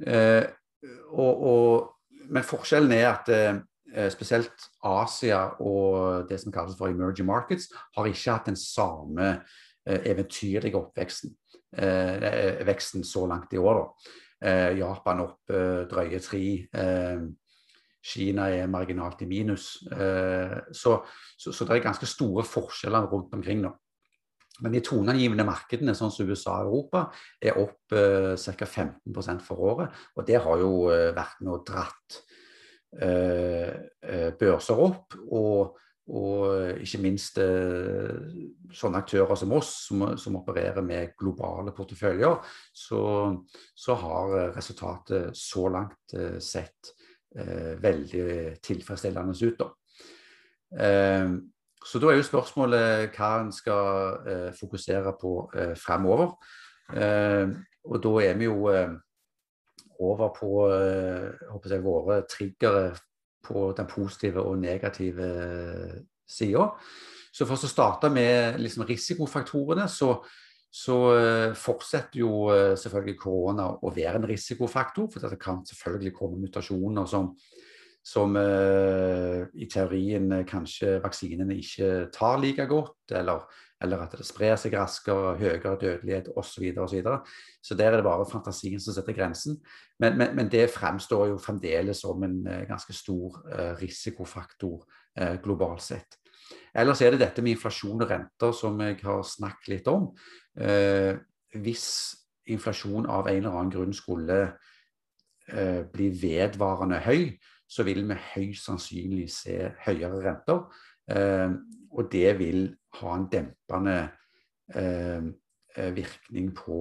Og, 0.00 1.44
og, 1.50 1.90
men 2.32 2.48
forskjellen 2.48 2.96
er 2.96 3.10
at 3.10 3.28
Eh, 3.28 3.58
spesielt 4.12 4.68
Asia 4.84 5.40
og 5.62 6.28
det 6.28 6.38
som 6.42 6.52
kalles 6.52 6.76
for 6.78 6.92
emerging 6.92 7.28
markets, 7.28 7.70
har 7.96 8.08
ikke 8.08 8.34
hatt 8.34 8.50
den 8.50 8.58
samme 8.60 9.28
eh, 9.86 10.10
eventyrlige 10.12 10.78
oppveksten 10.78 11.32
eh, 11.78 12.62
veksten 12.66 13.04
så 13.04 13.26
langt 13.30 13.52
i 13.56 13.62
år. 13.62 13.88
Japan 14.76 15.22
opp 15.22 15.48
drøye 15.88 16.18
tre. 16.20 16.40
Kina 18.04 18.50
er 18.52 18.68
marginalt 18.68 19.22
i 19.24 19.28
minus. 19.30 19.78
Så, 20.76 20.92
så, 21.40 21.52
så, 21.56 21.64
det 21.64 21.72
er 21.72 21.86
ganske 21.86 22.06
store 22.06 22.44
forskjeller 22.44 23.08
rundt 23.10 23.32
omkring 23.34 23.64
nå. 23.64 23.72
Men 24.60 24.76
de 24.76 24.82
toneangivende 24.84 25.48
markedene, 25.48 25.96
sånn 25.96 26.12
som 26.12 26.28
USA 26.28 26.58
og 26.60 26.68
Europa, 26.68 27.06
er 27.40 27.56
opp 27.64 27.96
eh, 27.96 28.36
ca. 28.36 28.68
15 28.68 29.40
for 29.48 29.64
året. 29.72 30.04
Og 30.20 30.28
det 30.28 30.36
har 30.44 30.60
jo 30.60 30.84
vært 31.16 31.40
noe 31.48 31.64
dratt 31.64 32.20
Eh, 32.20 32.24
eh, 32.26 32.35
børser 34.38 34.78
opp. 34.80 35.16
Og, 35.32 35.78
og 36.06 36.82
ikke 36.84 37.00
minst 37.02 37.40
eh, 37.42 38.12
sånne 38.70 39.00
aktører 39.02 39.38
som 39.38 39.54
oss, 39.56 39.72
som, 39.88 40.04
som 40.20 40.38
opererer 40.38 40.84
med 40.86 41.16
globale 41.18 41.74
porteføljer, 41.74 42.38
så, 42.70 43.00
så, 43.74 43.96
har 43.98 44.36
resultatet 44.54 45.34
så 45.36 45.66
langt 45.72 46.16
sett 46.38 46.94
veldig 47.36 48.54
tilfredsstillende 48.64 49.34
ut. 49.36 49.58
Da. 49.60 49.66
Så 51.84 52.00
da 52.00 52.08
er 52.08 52.16
jo 52.16 52.24
spørsmålet 52.24 53.10
hva 53.12 53.32
en 53.42 53.50
skal 53.52 54.54
fokusere 54.56 55.12
på 55.20 55.32
fremover. 55.76 56.32
Og 56.96 58.00
da 58.06 58.14
er 58.24 58.40
vi 58.40 58.48
jo 58.48 58.70
over 60.00 60.32
på 60.36 60.50
eh, 60.72 61.70
jeg, 61.70 61.82
våre 61.84 62.22
triggere 62.28 62.90
på 63.46 63.70
den 63.76 63.88
positive 63.90 64.42
og 64.42 64.58
negative 64.58 65.26
eh, 65.26 66.00
sida. 66.28 66.70
Så 67.32 67.46
for 67.46 67.60
å 67.60 67.70
starte 67.70 68.10
med 68.10 68.58
liksom 68.62 68.86
risikofaktorene, 68.88 69.84
så, 69.92 70.14
så 70.72 70.94
uh, 71.12 71.50
fortsetter 71.52 72.22
jo 72.22 72.30
selvfølgelig 72.80 73.18
korona 73.20 73.66
å 73.76 73.92
være 73.92 74.22
en 74.22 74.28
risikofaktor. 74.30 75.10
For 75.12 75.20
det 75.20 75.36
kan 75.42 75.60
selvfølgelig 75.68 76.14
komme 76.16 76.40
mutasjoner 76.40 77.04
som, 77.10 77.28
som 78.00 78.38
i 78.40 79.68
teorien 79.68 80.32
kanskje 80.48 80.94
vaksinene 81.04 81.60
ikke 81.60 81.90
tar 82.16 82.40
like 82.40 82.64
godt, 82.72 83.12
eller 83.20 83.44
eller 83.82 84.00
at 84.06 84.14
det 84.16 84.24
sprer 84.24 84.56
seg 84.60 84.74
raskere, 84.76 85.34
høyere 85.36 85.76
dødelighet 85.80 86.30
osv. 86.36 86.48
Så, 86.48 86.60
videre, 86.62 86.84
og 86.84 86.90
så, 86.90 87.18
så 87.62 87.76
der 87.76 87.92
er 87.92 88.00
det 88.00 88.06
bare 88.06 88.28
fantasien 88.30 88.80
som 88.80 88.96
setter 88.96 89.16
grensen. 89.16 89.58
Men, 90.00 90.16
men, 90.18 90.36
men 90.36 90.52
det 90.52 90.70
fremstår 90.72 91.26
jo 91.32 91.40
fremdeles 91.40 92.00
som 92.04 92.22
en 92.24 92.38
uh, 92.48 92.62
ganske 92.68 92.96
stor 92.96 93.40
uh, 93.50 93.74
risikofaktor 93.80 94.78
uh, 95.20 95.34
globalt 95.44 95.84
sett. 95.84 96.16
Ellers 96.76 97.02
er 97.02 97.12
det 97.12 97.20
dette 97.20 97.42
med 97.42 97.56
inflasjon 97.56 98.00
og 98.00 98.10
renter 98.10 98.54
som 98.56 98.80
jeg 98.80 99.00
har 99.02 99.22
snakket 99.26 99.68
litt 99.72 99.88
om. 99.90 100.12
hvis 101.56 101.86
inflasjon 102.46 103.08
av 103.10 103.26
en 103.26 103.40
eller 103.40 103.50
annen 103.56 103.72
grunn 103.72 103.94
skulle 103.96 104.36
bli 105.92 106.06
vedvarende 106.20 107.00
høy, 107.02 107.32
så 107.66 107.82
vil 107.82 108.04
vi 108.06 108.18
høyst 108.34 108.68
sannsynlig 108.68 109.26
se 109.32 109.56
høyere 109.88 110.20
renter. 110.22 110.62
Og 111.06 112.08
det 112.12 112.38
vil 112.38 112.64
ha 113.00 113.14
en 113.16 113.28
dempende 113.32 113.96
eh, 114.74 115.22
eh, 115.76 115.96
virkning 115.96 116.52
på 116.56 116.78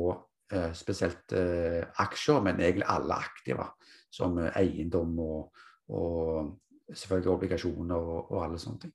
eh, 0.52 0.74
spesielt 0.74 1.34
eh, 1.36 1.84
aksjer, 2.02 2.42
men 2.44 2.60
egentlig 2.60 2.88
alle 2.90 3.20
aktiva, 3.28 3.70
som 4.12 4.38
eh, 4.40 4.52
eiendom 4.60 5.20
og, 5.20 5.64
og, 5.90 6.54
selvfølgelig 6.94 7.32
obligasjoner 7.32 7.96
og, 7.96 8.32
og 8.32 8.44
alle 8.46 8.60
sånne 8.62 8.84
ting. 8.84 8.94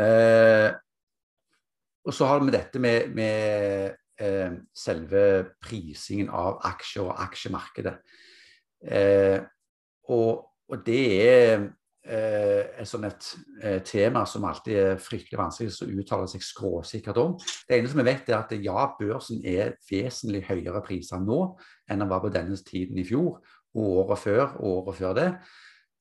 Eh, 0.00 0.70
og 2.02 2.14
så 2.16 2.26
har 2.26 2.40
vi 2.42 2.54
dette 2.54 2.80
med, 2.82 3.12
med 3.14 3.98
selve 4.76 5.22
prisingen 5.62 6.28
av 6.30 6.60
aksjer 6.68 7.08
og 7.08 7.20
aksjemarkedet. 7.24 7.94
Og, 10.10 10.42
og, 10.68 10.82
det 10.86 11.04
er 11.22 11.54
eh, 11.56 11.68
et 12.02 12.88
sånn 12.88 13.06
et 13.06 13.26
eh, 13.62 13.78
tema 13.86 14.24
som 14.26 14.44
alltid 14.48 14.78
er 14.78 15.02
fryktelig 15.02 15.38
vanskelig 15.38 15.70
å 15.70 16.02
uttale 16.02 16.28
seg 16.30 16.42
skråsikkert 16.42 17.20
om. 17.22 17.36
Det 17.68 17.78
eneste 17.78 18.00
vi 18.00 18.06
vet, 18.08 18.30
er 18.30 18.40
at 18.40 18.54
ja, 18.58 18.86
børsen 18.98 19.42
er 19.46 19.76
vesentlig 19.86 20.42
høyere 20.48 20.82
priser 20.82 21.22
nå 21.22 21.44
enn 21.86 22.02
den 22.02 22.10
var 22.10 22.24
på 22.24 22.32
denne 22.34 22.58
tiden 22.66 22.98
i 22.98 23.06
fjor, 23.06 23.38
og 23.72 24.00
året 24.02 24.22
før 24.22 24.42
og 24.58 24.66
året 24.72 24.98
før 24.98 25.14
det. 25.18 25.28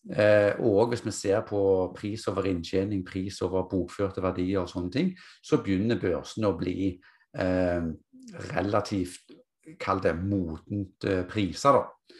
Eh, 0.09 0.57
og 0.65 0.89
hvis 0.89 1.03
vi 1.05 1.13
ser 1.13 1.43
på 1.45 1.61
pris 1.93 2.25
over 2.31 2.49
inntjening, 2.49 3.03
pris 3.05 3.37
over 3.45 3.67
bokførte 3.69 4.23
verdier 4.23 4.63
og 4.63 4.71
sånne 4.71 4.93
ting, 4.93 5.11
så 5.45 5.61
begynner 5.61 6.01
børsene 6.01 6.49
å 6.49 6.57
bli 6.57 6.95
eh, 7.37 7.91
relativt, 8.55 9.37
kall 9.79 10.01
det 10.01 10.15
modent 10.17 11.05
eh, 11.05 11.21
priser. 11.29 11.77
da. 11.77 12.17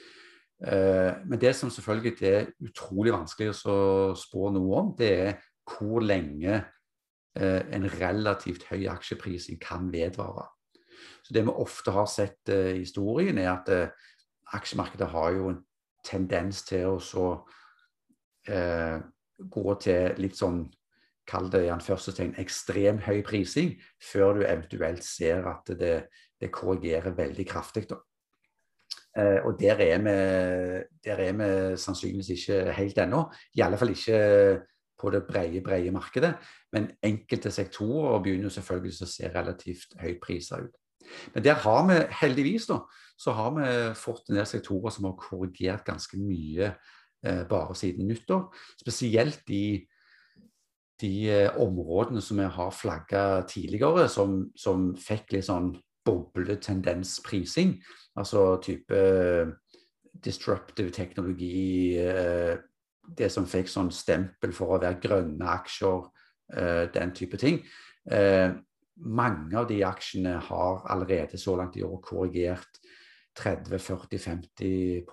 Eh, 0.68 1.14
men 1.26 1.40
det 1.42 1.56
som 1.58 1.72
selvfølgelig 1.74 2.22
er 2.28 2.52
utrolig 2.62 3.14
vanskelig 3.16 3.56
å 3.66 4.14
spå 4.18 4.52
noe 4.54 4.82
om, 4.82 4.92
det 4.98 5.12
er 5.24 5.40
hvor 5.66 6.04
lenge 6.06 6.54
eh, 6.54 7.62
en 7.74 7.88
relativt 7.96 8.68
høy 8.70 8.86
aksjeprising 8.92 9.58
kan 9.62 9.90
vedvare. 9.94 10.46
Så 11.26 11.34
Det 11.34 11.46
vi 11.48 11.56
ofte 11.64 11.94
har 11.96 12.06
sett 12.06 12.50
eh, 12.50 12.76
i 12.76 12.84
historien, 12.84 13.38
er 13.42 13.56
at 13.56 13.72
aksjemarkedet 14.54 15.10
har 15.10 15.32
jo 15.38 15.50
en 15.54 15.64
tendens 16.06 16.64
til 16.66 16.96
å 16.96 17.00
så 17.00 17.26
gå 18.42 19.74
til 19.84 20.16
litt 20.18 20.34
sånn 20.34 20.64
Kall 21.30 21.52
det 21.54 21.62
i 21.62 21.70
tegn 21.70 22.32
ekstrem 22.42 22.98
høy 23.06 23.22
prising, 23.24 23.76
før 24.02 24.40
du 24.40 24.42
eventuelt 24.42 25.06
ser 25.06 25.46
at 25.48 25.70
det, 25.78 26.08
det 26.42 26.50
korrigerer 26.52 27.14
veldig 27.16 27.46
kraftig. 27.48 27.86
Eh, 29.18 29.40
og 29.46 29.58
der 29.60 29.82
er, 29.84 29.98
vi, 30.06 30.18
der 31.04 31.24
er 31.26 31.34
vi 31.40 31.78
sannsynligvis 31.78 32.30
ikke 32.36 32.76
helt 32.78 33.02
ennå. 33.04 33.26
I 33.56 33.66
alle 33.66 33.78
fall 33.78 33.94
ikke 33.96 34.22
på 35.02 35.10
det 35.10 35.24
brede, 35.28 35.62
brede 35.62 35.92
markedet. 35.92 36.34
Men 36.72 36.92
enkelte 37.04 37.52
sektorer 37.52 38.22
begynner 38.24 38.54
selvfølgelig 38.54 39.04
å 39.04 39.10
se 39.10 39.32
relativt 39.34 39.98
høyt 40.02 40.22
priser 40.24 40.68
ut. 40.68 40.78
Men 41.34 41.44
der 41.44 41.58
har 41.64 41.86
vi 41.90 41.98
heldigvis 42.22 42.68
da, 42.70 42.78
så 43.20 43.34
har 43.36 43.56
vi 43.56 43.70
fått 43.98 44.30
en 44.30 44.38
del 44.38 44.48
sektorer 44.48 44.94
som 44.94 45.10
har 45.10 45.18
korrigert 45.20 45.84
ganske 45.88 46.20
mye 46.22 46.70
eh, 46.70 47.42
bare 47.50 47.76
siden 47.76 48.08
nyttår. 48.08 48.46
Spesielt 48.80 49.50
i 49.52 49.66
de 51.02 51.14
eh, 51.30 51.58
områdene 51.60 52.22
som 52.24 52.40
vi 52.40 52.48
har 52.58 52.76
flagga 52.76 53.24
tidligere, 53.50 54.08
som, 54.10 54.44
som 54.56 54.92
fikk 54.98 55.36
litt 55.36 55.50
sånn 55.50 55.74
bobletendensprising. 56.06 57.76
Altså 58.20 58.46
type 58.64 58.98
eh, 58.98 59.54
disruptive 60.24 60.92
teknologi, 60.92 61.98
eh, 61.98 62.58
det 63.18 63.32
som 63.34 63.48
fikk 63.50 63.70
sånn 63.72 63.92
stempel 63.94 64.54
for 64.56 64.76
å 64.76 64.82
være 64.82 65.00
grønne 65.04 65.48
aksjer, 65.58 66.10
eh, 66.54 66.86
den 66.94 67.12
type 67.12 67.38
ting. 67.38 67.64
mange 69.02 69.58
av 69.58 69.68
de 69.70 69.84
aksjene 69.86 70.40
har 70.42 70.82
allerede 70.90 71.38
så 71.38 71.56
langt 71.56 71.78
i 71.78 71.84
år 71.84 72.00
korrigert 72.02 72.80
30-40-50 73.38 75.06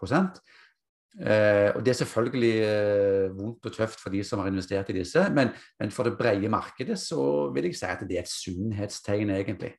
eh, 1.21 1.71
og 1.75 1.85
Det 1.85 1.93
er 1.93 1.99
selvfølgelig 2.01 3.33
vondt 3.37 3.67
og 3.67 3.73
tøft 3.77 4.01
for 4.01 4.11
de 4.11 4.25
som 4.25 4.41
har 4.41 4.49
investert 4.49 4.89
i 4.91 4.99
disse, 4.99 5.31
men, 5.35 5.53
men, 5.81 5.91
for 5.91 6.09
det 6.09 6.19
brede 6.19 6.49
markedet 6.49 6.99
så 6.99 7.53
vil 7.55 7.65
jeg 7.69 7.77
si 7.77 7.87
at 7.87 8.05
det 8.09 8.17
er 8.17 8.25
et 8.25 8.33
sunnhetstegn, 8.33 9.31
egentlig. 9.37 9.75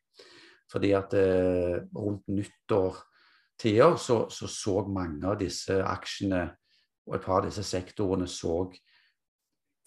Fordi 0.69 0.91
at 0.97 1.13
eh, 1.17 1.79
rundt 1.95 2.27
nyttår-tider 2.29 3.95
så, 3.97 4.21
så, 4.29 4.47
så 4.47 4.83
mange 4.88 5.25
av 5.27 5.39
disse 5.39 5.79
aksjene 5.83 6.43
og 7.09 7.15
et 7.17 7.25
par 7.25 7.39
av 7.39 7.47
disse 7.49 7.63
sektorene 7.65 8.27
så 8.29 8.61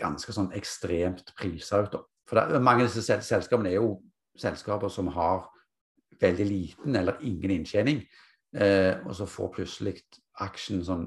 ganske 0.00 0.34
sånn 0.34 0.50
ekstremt 0.58 1.30
prisa 1.38 1.84
ut. 1.84 1.94
For 2.26 2.38
det, 2.38 2.60
mange 2.64 2.82
av 2.82 2.90
disse 2.90 3.20
selskapene 3.22 3.70
er 3.70 3.78
jo 3.78 4.00
selskaper 4.38 4.90
som 4.90 5.10
har 5.14 5.46
veldig 6.22 6.46
liten 6.48 6.96
eller 6.98 7.22
ingen 7.26 7.58
inntjening. 7.58 8.02
Eh, 8.52 8.98
og 9.06 9.14
så 9.16 9.28
får 9.28 9.52
plutselig 9.56 9.96
aksjen 10.42 10.82
sånn 10.84 11.06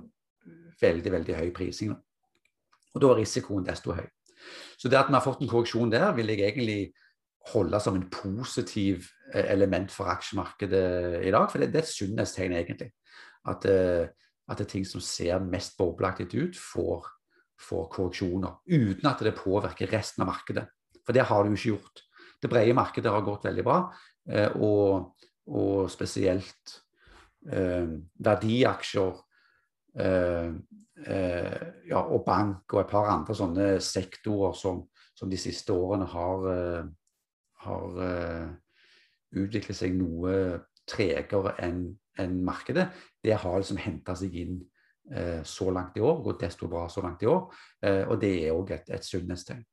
veldig, 0.81 1.11
veldig 1.17 1.39
høy 1.39 1.49
prising. 1.55 1.95
Og 2.95 3.01
da 3.03 3.11
er 3.11 3.19
risikoen 3.21 3.65
desto 3.67 3.95
høy. 3.95 4.05
Så 4.77 4.89
det 4.91 4.99
at 4.99 5.09
vi 5.09 5.17
har 5.17 5.23
fått 5.25 5.41
en 5.43 5.51
korreksjon 5.51 5.91
der, 5.91 6.11
vil 6.15 6.31
jeg 6.31 6.43
egentlig 6.45 6.79
holde 7.51 7.79
som 7.79 7.97
en 7.97 8.07
positiv 8.09 9.09
eh, 9.33 9.51
element 9.53 9.91
for 9.93 10.09
aksjemarkedet 10.11 11.25
i 11.25 11.33
dag. 11.33 11.49
For 11.51 11.61
det, 11.61 11.71
det 11.73 11.81
er 11.81 11.87
et 11.87 11.91
sunnhetstegn, 11.91 12.55
egentlig. 12.57 12.91
At, 13.45 13.67
eh, 13.69 14.07
at, 14.47 14.57
det 14.57 14.65
er 14.65 14.71
ting 14.71 14.87
som 14.87 15.03
ser 15.03 15.43
mest 15.43 15.77
bobleaktig 15.77 16.29
ut, 16.33 16.57
får, 16.57 17.11
får, 17.61 17.85
korreksjoner. 17.93 18.57
Uten 18.65 19.11
at 19.11 19.21
det 19.25 19.35
påvirker 19.37 19.93
resten 19.93 20.25
av 20.25 20.31
markedet. 20.33 20.65
For 21.05 21.13
det 21.13 21.27
har 21.29 21.43
det 21.43 21.53
jo 21.53 21.59
ikke 21.59 21.75
gjort. 21.75 22.03
Det 22.41 22.51
brede 22.51 22.77
markedet 22.77 23.13
har 23.13 23.25
gått 23.25 23.45
veldig 23.47 23.65
bra, 23.65 23.77
eh, 24.29 24.57
og, 24.57 25.13
og 25.45 25.85
spesielt 25.93 26.75
eh, 27.51 27.93
verdiaksjer 28.25 29.21
eh, 30.01 30.49
eh, 31.05 31.63
ja, 31.89 32.01
og 32.01 32.25
bank 32.25 32.73
og 32.73 32.81
et 32.81 32.91
par 32.91 33.09
andre 33.13 33.37
sånne 33.37 33.69
sektorer 33.81 34.57
som, 34.57 34.83
som 35.15 35.31
de 35.31 35.39
siste 35.39 35.73
årene 35.73 36.09
har, 36.11 36.49
har 37.65 37.99
eh, 38.05 38.47
utviklet 39.41 39.77
seg 39.77 39.95
noe 39.97 40.33
tregere 40.89 41.55
enn 41.65 41.87
en 42.21 42.35
markedet, 42.47 42.87
det 43.23 43.35
har 43.41 43.57
liksom 43.59 43.79
henta 43.81 44.13
seg 44.15 44.35
inn 44.39 44.59
eh, 45.11 45.41
så 45.43 45.67
langt 45.75 45.97
i 45.99 46.03
år, 46.05 46.21
gått 46.23 46.45
desto 46.45 46.69
bra 46.71 46.85
så 46.89 47.03
langt 47.03 47.25
i 47.25 47.27
år. 47.27 47.49
og 48.07 48.19
det 48.21 48.31
er 48.45 48.53
òg 48.55 48.71
et, 48.71 48.93
et 48.95 49.03
sunnhetstegn. 49.03 49.65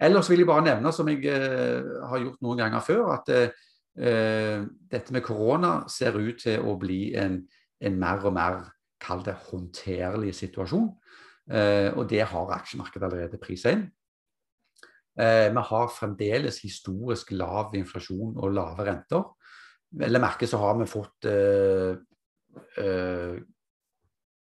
Ellers 0.00 0.28
vil 0.28 0.42
jeg 0.42 0.48
bare 0.50 0.66
nevne, 0.66 0.92
som 0.92 1.08
jeg 1.08 1.24
har 1.24 2.20
gjort 2.20 2.42
noen 2.44 2.60
ganger 2.60 2.84
før, 2.84 3.14
at 3.14 3.30
eh, 3.96 4.64
dette 4.90 5.12
med 5.12 5.24
korona 5.24 5.78
ser 5.88 6.18
ut 6.18 6.40
til 6.42 6.60
å 6.60 6.76
bli 6.80 7.14
en, 7.16 7.40
en 7.80 8.00
mer 8.00 8.24
og 8.28 8.36
mer 8.36 8.60
kall 9.02 9.22
det 9.24 9.36
håndterlig 9.48 10.34
situasjon. 10.36 10.90
Eh, 11.50 11.92
og 11.94 12.08
det 12.10 12.24
har 12.26 12.54
aksjemarkedet 12.58 13.08
allerede 13.08 13.42
prisa 13.42 13.74
inn. 13.74 13.86
Eh, 15.16 15.48
vi 15.48 15.64
har 15.70 15.92
fremdeles 15.92 16.60
historisk 16.60 17.32
lav 17.32 17.74
inflasjon 17.78 18.36
og 18.36 18.52
lave 18.52 18.84
renter. 18.84 19.24
Vel 19.96 20.18
å 20.18 20.22
merke 20.22 20.48
så 20.48 20.60
har 20.60 20.76
vi 20.76 20.88
fått 20.90 21.28
eh, 21.30 21.96
eh, 22.82 23.36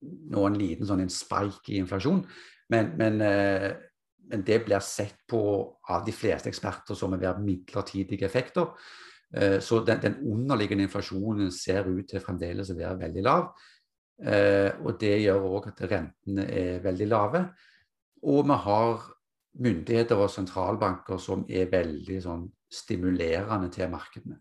en 0.00 0.58
liten 0.58 0.86
sånn 0.86 1.02
en 1.04 1.12
spike 1.12 1.74
i 1.74 1.80
inflasjon. 1.82 2.22
Men, 2.70 2.92
men, 3.00 3.20
eh, 3.24 3.70
men, 4.30 4.44
det 4.46 4.60
blir 4.66 4.82
sett 4.84 5.24
på 5.28 5.42
av 5.90 6.04
de 6.06 6.14
fleste 6.14 6.50
eksperter 6.52 6.98
som 6.98 7.10
vil 7.14 7.24
være 7.24 7.42
midlertidige 7.42 8.28
effekter. 8.28 8.70
Eh, 9.34 9.58
så 9.64 9.82
den, 9.86 10.00
den, 10.04 10.20
underliggende 10.22 10.86
inflasjonen 10.86 11.50
ser 11.54 11.90
ut 11.90 12.06
til 12.10 12.22
fremdeles 12.22 12.70
å 12.70 12.78
være 12.78 12.98
veldig 13.02 13.26
lav. 13.26 13.50
Eh, 14.20 14.70
og 14.84 15.00
det 15.00 15.16
gjør 15.24 15.48
òg 15.48 15.70
at 15.72 15.82
rentene 15.90 16.46
er 16.46 16.84
veldig 16.84 17.10
lave. 17.10 17.42
Og 18.30 18.44
vi 18.46 18.60
har 18.68 19.08
myndigheter 19.58 20.20
og 20.20 20.30
sentralbanker 20.30 21.18
som 21.18 21.44
er 21.48 21.70
veldig 21.72 22.20
sånn, 22.22 22.46
stimulerende 22.70 23.66
til 23.74 23.90
markedene. 23.90 24.36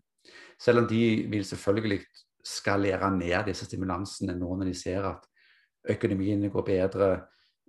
Selv 0.60 0.84
om 0.84 0.86
de 0.86 1.26
vil 1.32 1.42
selvfølgelig 1.44 2.04
skalere 2.46 3.10
ned 3.10 3.48
disse 3.48 3.66
stimulansene 3.66 4.36
nå 4.38 4.52
når 4.54 4.70
de 4.70 4.74
ser 4.78 5.08
at 5.08 5.26
økonomiene 5.90 6.50
går 6.52 6.64
bedre, 6.66 7.10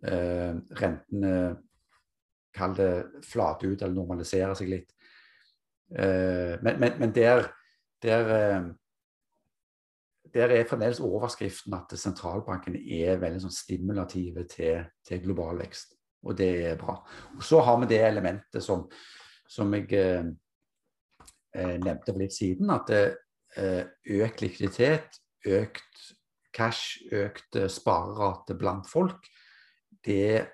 eh, 0.06 0.54
rentene 0.82 1.34
kall 2.54 2.76
det 2.76 2.92
flate 3.26 3.70
ut 3.70 3.82
eller 3.82 3.96
normalisere 3.96 4.56
seg 4.60 4.72
litt. 4.72 4.92
Eh, 5.92 6.58
men, 6.62 6.80
men, 6.80 7.00
men 7.00 7.16
der, 7.16 7.48
der, 8.04 8.34
eh, 8.36 8.68
der, 10.34 10.56
er 10.56 10.68
fremdeles 10.70 11.02
overskriften 11.04 11.76
at 11.76 11.96
sentralbankene 12.00 12.80
er 12.80 13.20
veldig 13.22 13.44
sånn 13.46 13.56
stimulative 13.56 14.46
til, 14.52 14.86
til, 15.08 15.24
global 15.26 15.64
vekst. 15.64 15.98
Og 16.24 16.38
det 16.38 16.52
er 16.70 16.80
bra. 16.80 17.00
Og 17.38 17.44
Så 17.44 17.62
har 17.66 17.80
vi 17.82 17.90
det 17.90 18.02
elementet 18.06 18.64
som, 18.64 18.86
som 19.50 19.74
jeg 19.74 19.92
eh, 19.98 20.32
eh 21.56 21.78
nevnte 21.82 22.14
for 22.14 22.22
litt 22.22 22.34
siden, 22.34 22.70
at 22.70 22.90
eh, 22.92 23.86
økt 24.22 24.42
likviditet, 24.42 25.22
økt 25.46 26.12
cash, 26.54 27.02
økt 27.12 27.58
sparerate 27.72 28.56
blant 28.60 28.88
folk, 28.88 29.28
det 30.06 30.48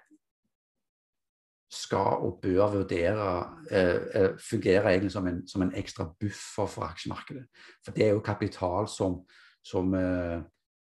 skal 1.72 2.24
og 2.24 2.40
bør 2.42 2.72
vurdere 2.72 3.28
eh, 3.72 4.22
eh, 4.22 4.30
fungere 4.40 4.94
egentlig 4.94 5.12
som 5.12 5.28
en, 5.28 5.42
som 5.48 5.62
en, 5.62 5.74
ekstra 5.76 6.08
buffer 6.20 6.66
for 6.66 6.88
aksjemarkedet. 6.88 7.44
For 7.86 7.96
det 7.96 8.06
er 8.06 8.16
jo 8.16 8.24
kapital 8.24 8.88
som, 8.88 9.20
som, 9.64 9.94
eh, 9.94 10.40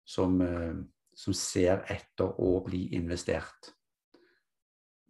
som, 0.05 0.41
eh, 0.41 0.73
som 1.15 1.37
ser 1.37 1.85
etter 1.89 2.33
å 2.41 2.55
bli 2.65 2.87
investert. 2.97 3.73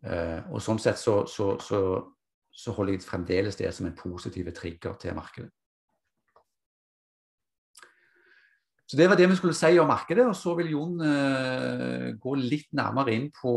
Eh, 0.02 0.40
og 0.50 0.62
Sånn 0.64 0.82
sett 0.82 1.00
så, 1.00 1.22
så, 1.30 1.54
så, 1.62 1.82
så, 2.50 2.74
holder 2.78 2.98
jeg 2.98 3.06
fremdeles 3.06 3.58
det 3.60 3.70
som 3.76 3.88
en 3.90 3.98
positiv 3.98 4.50
trigger 4.58 4.98
til 5.02 5.18
markedet. 5.18 5.52
Så 8.90 8.98
Det 9.00 9.08
var 9.08 9.16
det 9.16 9.30
vi 9.32 9.38
skulle 9.40 9.56
si 9.56 9.78
om 9.80 9.88
markedet. 9.88 10.26
og 10.28 10.36
Så 10.36 10.56
vil 10.58 10.74
Jon 10.74 10.98
eh, 11.06 12.10
gå 12.20 12.36
litt 12.40 12.74
nærmere 12.74 13.16
inn 13.16 13.32
på 13.36 13.56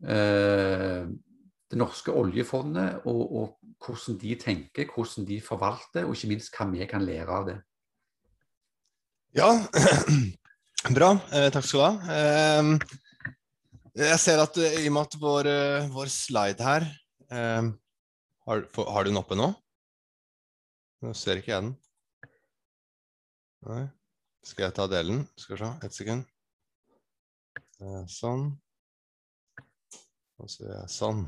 det 0.00 1.76
norske 1.76 2.08
oljefondet, 2.16 3.02
og, 3.04 3.18
og, 3.36 3.48
hvordan 3.84 4.16
de 4.16 4.30
tenker, 4.40 4.88
hvordan 4.88 5.26
de 5.28 5.36
forvalter, 5.44 6.06
og 6.06 6.14
ikke 6.16 6.30
minst 6.30 6.54
hva 6.56 6.64
vi 6.70 6.86
kan 6.88 7.04
lære 7.04 7.36
av 7.36 7.50
det. 7.50 7.58
Ja, 9.36 9.50
bra. 10.96 11.12
Eh, 11.30 11.50
takk 11.54 11.68
skal 11.68 11.80
du 11.80 11.84
ha. 11.84 13.00
Eh, 13.96 14.06
jeg 14.06 14.18
ser 14.22 14.38
at 14.42 14.58
uh, 14.60 14.66
i 14.78 14.86
og 14.86 14.94
med 14.94 15.08
at 15.08 15.16
vår, 15.18 15.48
uh, 15.50 15.88
vår 15.90 16.10
slide 16.14 16.62
her 16.62 16.84
um, 17.30 17.72
har, 18.46 18.62
har, 18.76 19.04
du 19.04 19.10
den 19.10 19.18
oppe 19.18 19.38
nå? 19.38 19.50
Nå 21.02 21.14
ser 21.16 21.40
ikke 21.40 21.52
jeg 21.54 21.64
den. 21.64 21.72
Nei. 23.66 23.82
Skal 24.46 24.68
jeg 24.68 24.76
ta 24.76 24.86
delen? 24.88 25.24
Skal 25.36 25.56
vi 25.56 25.60
se, 25.60 25.70
ett 25.84 25.96
sekund. 25.96 26.28
sånn. 28.08 28.46
Og 30.40 30.48
så 30.48 30.64
gjør 30.64 30.78
jeg 30.78 30.92
sånn. 30.94 31.20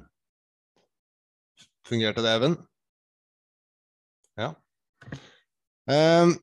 Fungerte 1.88 2.24
det, 2.24 2.32
Even? 2.38 2.56
Ja. 4.40 4.48
Um, 5.90 6.36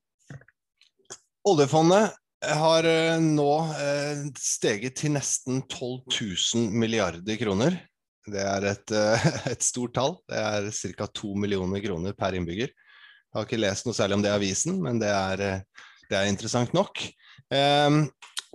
oljefondet 1.49 2.18
har 2.45 2.87
uh, 2.87 3.19
nå 3.19 3.51
uh, 3.67 4.21
steget 4.39 4.95
til 5.01 5.13
nesten 5.15 5.61
12 5.67 6.05
000 6.55 6.69
milliarder 6.71 7.39
kroner. 7.39 7.75
Det 8.29 8.43
er 8.43 8.67
et, 8.71 8.93
uh, 8.95 9.27
et 9.53 9.65
stort 9.65 9.95
tall. 9.97 10.15
Det 10.29 10.39
er 10.39 10.69
ca. 10.95 11.09
2 11.21 11.33
millioner 11.35 11.83
kroner 11.83 12.15
per 12.17 12.37
innbygger. 12.37 12.71
Jeg 12.71 13.37
har 13.37 13.45
ikke 13.45 13.61
lest 13.61 13.85
noe 13.85 13.97
særlig 13.97 14.17
om 14.17 14.23
det 14.23 14.31
i 14.31 14.37
avisen, 14.37 14.79
men 14.81 15.01
det 15.01 15.11
er, 15.11 15.65
det 16.09 16.17
er 16.17 16.31
interessant 16.31 16.71
nok. 16.73 17.03
Um, 17.53 18.07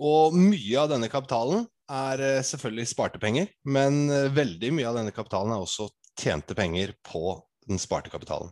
og 0.03 0.35
mye 0.35 0.81
av 0.81 0.89
denne 0.91 1.07
kapitalen 1.11 1.63
er 1.87 2.41
selvfølgelig 2.43 2.89
sparte 2.89 3.21
penger, 3.21 3.47
men 3.63 4.09
veldig 4.35 4.71
mye 4.75 4.89
av 4.89 4.97
denne 4.97 5.13
kapitalen 5.15 5.53
er 5.53 5.63
også 5.63 5.87
tjente 6.19 6.57
penger 6.57 6.91
på 7.05 7.37
den 7.69 7.79
sparte 7.79 8.11
kapitalen. 8.11 8.51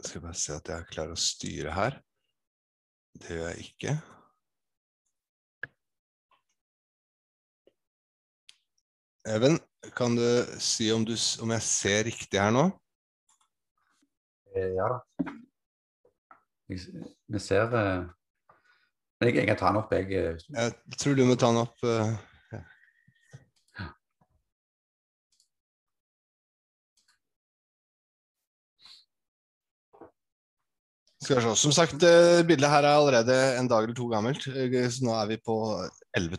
Jeg 0.00 0.08
skal 0.08 0.22
bare 0.24 0.38
se 0.40 0.54
at 0.56 0.68
jeg 0.72 0.84
klarer 0.88 1.12
å 1.12 1.20
styre 1.20 1.72
her. 1.76 1.96
Det 3.20 3.34
gjør 3.36 3.50
jeg 3.50 3.64
ikke. 3.66 3.92
Even, 9.28 9.58
kan 9.98 10.16
du 10.16 10.24
si 10.64 10.88
om, 10.94 11.04
du, 11.04 11.12
om 11.44 11.52
jeg 11.52 11.66
ser 11.66 12.08
riktig 12.08 12.40
her 12.40 12.54
nå? 12.56 12.64
Eh, 14.56 14.72
ja 14.78 14.88
da. 14.94 15.02
Vi 16.70 17.42
ser 17.42 17.76
eh, 17.76 18.08
jeg, 19.20 19.34
jeg, 19.34 19.46
kan 19.50 19.60
ta 19.60 19.68
den 19.68 19.82
opp, 19.82 19.92
jeg. 19.92 20.08
Eh, 20.16 20.50
jeg 20.56 20.96
tror 20.96 21.20
du 21.20 21.26
må 21.28 21.36
ta 21.36 21.52
den 21.52 21.60
opp. 21.66 21.88
Skal 31.20 31.36
vi 31.36 31.42
se. 31.44 31.56
Som 31.60 31.72
sagt, 31.76 32.02
eh, 32.02 32.40
bildet 32.48 32.70
her 32.72 32.86
er 32.86 32.96
allerede 32.96 33.34
en 33.58 33.68
dag 33.68 33.84
eller 33.84 33.96
to 33.96 34.08
gammelt. 34.08 34.46
Eh, 34.48 34.88
så 34.88 35.04
nå 35.04 35.12
er 35.18 35.26
vi 35.28 35.36
på 35.36 35.56
11 36.16 36.38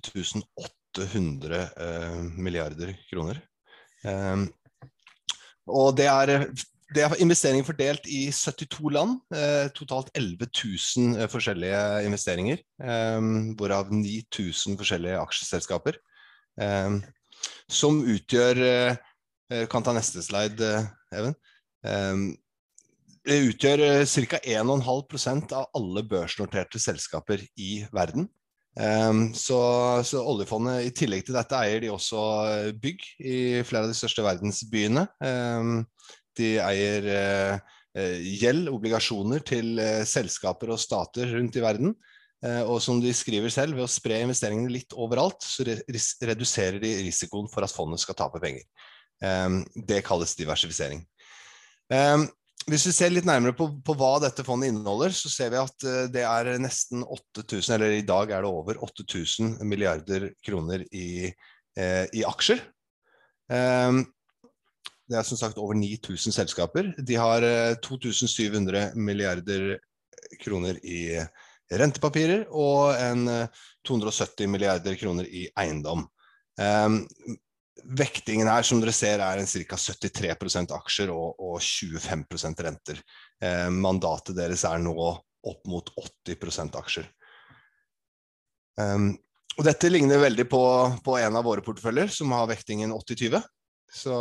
800 0.98 1.62
eh, 1.78 2.22
milliarder 2.42 2.96
kroner. 3.12 3.38
Um, 4.04 4.48
og 5.70 5.94
det 5.98 6.08
er, 6.10 6.50
det 6.96 7.04
er 7.06 7.16
investeringer 7.22 7.68
fordelt 7.68 8.10
i 8.10 8.32
72 8.34 8.90
land. 8.90 9.20
Eh, 9.30 9.70
totalt 9.78 10.10
11 10.18 10.50
000 10.50 11.30
forskjellige 11.30 11.84
investeringer. 12.10 12.66
Eh, 12.82 13.30
hvorav 13.54 13.94
9000 13.94 14.82
forskjellige 14.82 15.22
aksjeselskaper. 15.22 16.02
Eh, 16.62 17.00
som 17.70 18.02
utgjør 18.02 18.98
Kan 19.68 19.84
ta 19.84 19.92
neste 19.92 20.22
slide, 20.24 20.68
Even 21.12 21.34
det 21.84 22.38
utgjør 23.28 23.82
ca. 24.06 24.40
1,5% 24.42 25.56
av 25.58 25.68
alle 25.78 26.04
børsnoterte 26.10 26.82
selskaper 26.82 27.44
i 27.60 27.84
verden. 27.94 28.30
Um, 28.72 29.34
så, 29.36 29.60
så, 30.08 30.22
oljefondet, 30.24 30.86
i 30.88 30.94
tillegg 30.96 31.26
til 31.28 31.36
dette, 31.36 31.58
eier 31.60 31.82
de 31.84 31.90
også 31.92 32.22
eh, 32.48 32.70
bygg 32.80 33.04
i 33.20 33.36
flere 33.68 33.84
av 33.84 33.92
de 33.92 33.98
største 33.98 34.24
verdensbyene. 34.24 35.04
Um, 35.20 35.82
de 36.40 36.56
eier 36.64 37.10
gjeld, 37.92 38.70
obligasjoner, 38.72 39.42
til 39.44 39.76
selskaper 40.08 40.72
og 40.72 40.80
stater 40.80 41.34
rundt 41.36 41.58
i 41.60 41.64
verden. 41.66 41.90
Og 42.72 42.78
som 42.82 43.02
de 43.04 43.12
skriver 43.12 43.52
selv, 43.52 43.76
ved 43.76 43.84
å 43.84 43.92
spre 43.92 44.22
investeringene 44.24 44.72
litt 44.72 44.96
overalt, 44.96 45.44
så 45.44 45.66
reduserer 45.68 46.80
de 46.80 46.94
risikoen 47.04 47.52
for 47.52 47.68
at 47.68 47.74
fondet 47.76 48.00
skal 48.00 48.16
tape 48.16 48.40
penger. 48.40 48.64
Um, 49.20 49.60
det 49.76 50.00
kalles 50.08 50.38
diversifisering. 50.40 51.04
Hvis 52.70 52.86
vi 52.88 52.94
ser 52.94 53.14
litt 53.14 53.26
nærmere 53.26 53.56
på, 53.58 53.68
på, 53.86 53.96
hva 53.98 54.16
dette 54.22 54.46
fondet 54.46 54.70
inneholder, 54.70 55.14
så 55.16 55.32
ser 55.32 55.52
vi 55.54 55.60
at 55.62 55.86
uh, 55.88 56.06
det 56.14 56.24
er 56.28 56.52
nesten 56.62 57.04
8000, 57.04 57.76
eller 57.76 57.96
i 57.98 58.06
dag 58.06 58.32
er 58.32 58.46
det 58.46 58.52
over 58.52 58.82
8000 58.86 59.58
milliarder 59.68 60.30
kroner 60.46 60.86
i, 60.88 61.32
eh, 61.78 62.06
i 62.14 62.26
aksjer. 62.28 62.62
Um, 63.52 64.04
det 65.10 65.18
er 65.20 65.28
som 65.28 65.40
sagt 65.40 65.60
over 65.60 65.76
9000 65.76 66.36
selskaper. 66.38 66.94
De 67.02 67.18
har 67.20 67.44
uh, 67.44 67.72
eh, 67.74 67.80
2700 67.84 68.94
milliarder 68.96 69.80
kroner 70.42 70.78
i 70.86 71.18
rentepapirer 71.72 72.46
og 72.52 72.94
en 73.00 73.26
270 73.88 74.48
milliarder 74.52 74.96
kroner 75.00 75.28
i 75.28 75.46
eiendom. 75.60 76.04
Um, 76.60 77.02
Vektingen 77.98 78.50
her 78.50 78.66
som 78.68 78.82
dere 78.82 78.94
ser 78.96 79.24
er 79.24 79.42
ca. 79.46 79.78
73 79.78 80.32
aksjer 80.78 81.12
og, 81.14 81.40
og 81.42 81.58
25% 81.62 82.64
renter. 82.68 83.02
Eh, 83.42 83.68
mandatet 83.74 84.38
deres 84.38 84.66
er 84.70 84.82
nå 84.84 84.96
opp 84.96 85.66
mot 85.70 85.90
80 85.98 86.78
aksjer. 86.78 87.08
Um, 88.80 89.16
og 89.58 89.66
dette 89.68 89.90
ligner 89.92 90.22
veldig 90.22 90.46
på, 90.50 90.62
på, 91.04 91.18
en 91.20 91.36
av 91.36 91.44
våre 91.46 91.64
porteføljer, 91.66 92.14
som 92.14 92.32
har 92.34 92.48
vektingen 92.50 92.94
80-20. 92.96 93.42
Så 93.92 94.16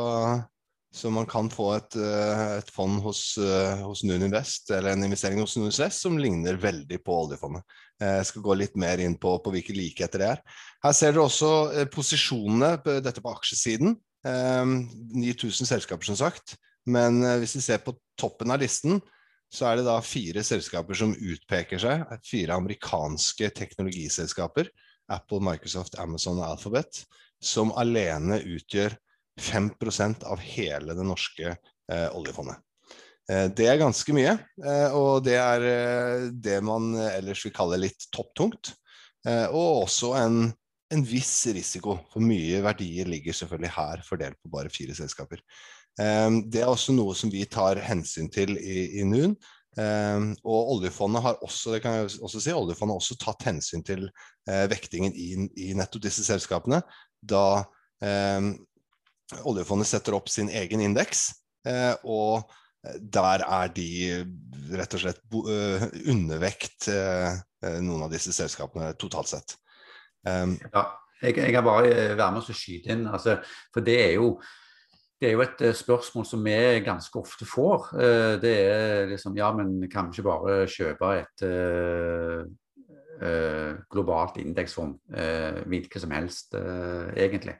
så 0.92 1.10
man 1.10 1.26
kan 1.26 1.50
få 1.50 1.68
et, 1.76 1.96
eh, 1.96 2.56
et 2.58 2.70
fond 2.70 2.98
hos, 3.02 3.38
eh, 3.38 3.78
hos 3.78 4.02
Nuninvest, 4.02 4.70
eller 4.70 4.90
en 4.90 5.04
investering 5.04 5.40
hos 5.40 5.56
Nuninvest 5.56 6.02
som 6.02 6.18
ligner 6.18 6.58
veldig 6.58 6.98
på 7.04 7.14
oljefondet. 7.14 7.62
Eh, 8.00 8.16
jeg 8.20 8.30
skal 8.30 8.44
gå 8.46 8.56
litt 8.58 8.76
mer 8.80 9.02
inn 9.04 9.16
på, 9.20 9.36
på 9.44 9.52
hvilke 9.54 9.76
likheter 9.76 10.22
det 10.22 10.32
er. 10.34 10.42
Her 10.84 10.96
ser 10.96 11.14
dere 11.14 11.26
også 11.28 11.86
posisjonene, 11.92 12.74
på, 12.84 12.98
dette 13.04 13.22
på 13.24 13.32
aksjesiden. 13.36 13.98
9000 14.20 15.68
selskaper, 15.68 16.04
som 16.04 16.16
sagt. 16.18 16.58
Men 16.88 17.22
hvis 17.40 17.54
vi 17.56 17.62
ser 17.64 17.78
på 17.84 17.94
toppen 18.20 18.52
av 18.52 18.60
listen, 18.60 18.98
så 19.50 19.66
er 19.66 19.80
det 19.80 19.86
da 19.88 19.96
fire 20.04 20.42
selskaper 20.46 20.96
som 20.96 21.14
utpeker 21.16 21.80
seg. 21.82 22.04
Fire 22.26 22.56
amerikanske 22.60 23.50
teknologiselskaper. 23.56 24.70
Apple, 25.10 25.40
Microsoft, 25.42 25.98
Amazon 25.98 26.38
og 26.38 26.52
Alphabet. 26.52 27.02
Som 27.42 27.72
alene 27.80 28.38
utgjør 28.44 28.94
5% 29.40 30.26
av 30.28 30.42
hele 30.44 30.94
det 30.94 31.06
norske 31.06 31.50
eh, 31.50 32.08
oljefondet. 32.14 32.60
Eh, 33.30 33.46
det 33.54 33.66
er 33.70 33.80
ganske 33.80 34.14
mye, 34.16 34.34
eh, 34.64 34.96
og 34.96 35.22
det 35.26 35.36
er 35.38 35.66
eh, 35.68 36.28
det 36.32 36.58
man 36.66 36.94
ellers 37.04 37.44
vil 37.46 37.54
kalle 37.54 37.80
litt 37.80 38.08
topptungt. 38.14 38.74
Og 39.20 39.82
også 39.82 40.14
en, 40.16 40.46
en, 40.88 41.02
viss 41.04 41.42
risiko, 41.52 41.98
for 42.08 42.24
mye 42.24 42.62
verdier 42.64 43.04
ligger 43.04 43.36
selvfølgelig 43.36 43.72
her 43.74 44.00
fordelt 44.06 44.38
på 44.40 44.48
bare 44.54 44.72
fire 44.72 44.94
selskaper. 44.96 45.42
Det 46.00 46.62
er 46.62 46.70
også 46.70 46.94
noe 46.96 47.12
som 47.12 47.28
vi 47.28 47.42
tar 47.44 47.82
hensyn 47.84 48.30
til 48.32 48.54
i, 48.56 49.02
i 49.02 49.04
NUN. 49.04 49.34
Og 49.76 50.72
oljefondet 50.72 51.20
har 51.26 51.36
også 51.44 51.74
det 51.74 51.82
kan 51.84 51.98
jeg 51.98 52.08
også 52.16 52.40
si, 52.40 52.54
oljefondet 52.56 52.96
har 52.96 53.02
også 53.02 53.18
tatt 53.20 53.44
hensyn 53.50 53.84
til 53.84 54.06
uh, 54.08 54.64
vektingen 54.72 55.12
i, 55.12 55.28
i, 55.66 55.68
nettopp 55.76 56.06
disse 56.06 56.24
selskapene 56.24 56.80
da 57.20 57.60
um, 58.00 58.54
oljefondet 59.52 59.90
setter 59.90 60.16
opp 60.16 60.32
sin 60.32 60.48
egen 60.48 60.80
indeks, 60.82 61.28
eh, 61.68 61.92
og 62.08 62.48
der 63.00 63.44
er 63.44 63.72
de 63.76 63.90
rett 64.70 64.94
og 64.96 65.02
slett 65.02 65.20
eh, 65.52 65.84
undervekt 66.12 66.88
eh, 66.92 67.34
noen 67.82 68.06
av 68.06 68.12
disse 68.12 68.32
selskapene 68.32 68.94
totalt 69.00 69.32
sett. 69.32 69.56
Um, 70.24 70.56
ja, 70.72 70.84
jeg, 71.20 71.36
jeg 71.36 71.52
kan 71.52 71.66
bare 71.66 71.90
være 71.90 72.30
med 72.32 72.40
og 72.40 72.56
skyte 72.56 72.94
inn. 72.94 73.04
Altså, 73.10 73.38
for 73.74 73.84
det 73.84 73.98
er, 74.00 74.14
jo, 74.16 74.32
det 75.20 75.28
er 75.28 75.36
jo 75.36 75.44
et 75.44 75.64
spørsmål 75.76 76.28
som 76.28 76.44
vi 76.46 76.56
ganske 76.86 77.20
ofte 77.20 77.48
får. 77.48 77.92
Det 78.40 78.54
er 78.64 79.12
liksom 79.12 79.36
Ja, 79.36 79.52
men 79.56 79.76
kan 79.92 80.08
vi 80.08 80.16
ikke 80.20 80.30
bare 80.30 80.58
kjøpe 80.70 81.12
et 81.20 81.44
uh, 81.44 82.44
uh, 83.20 83.72
globalt 83.92 84.40
indeksfond? 84.40 84.96
Uh, 85.12 85.60
hvilket 85.68 86.00
som 86.04 86.16
helst, 86.16 86.56
egentlig. 86.56 87.58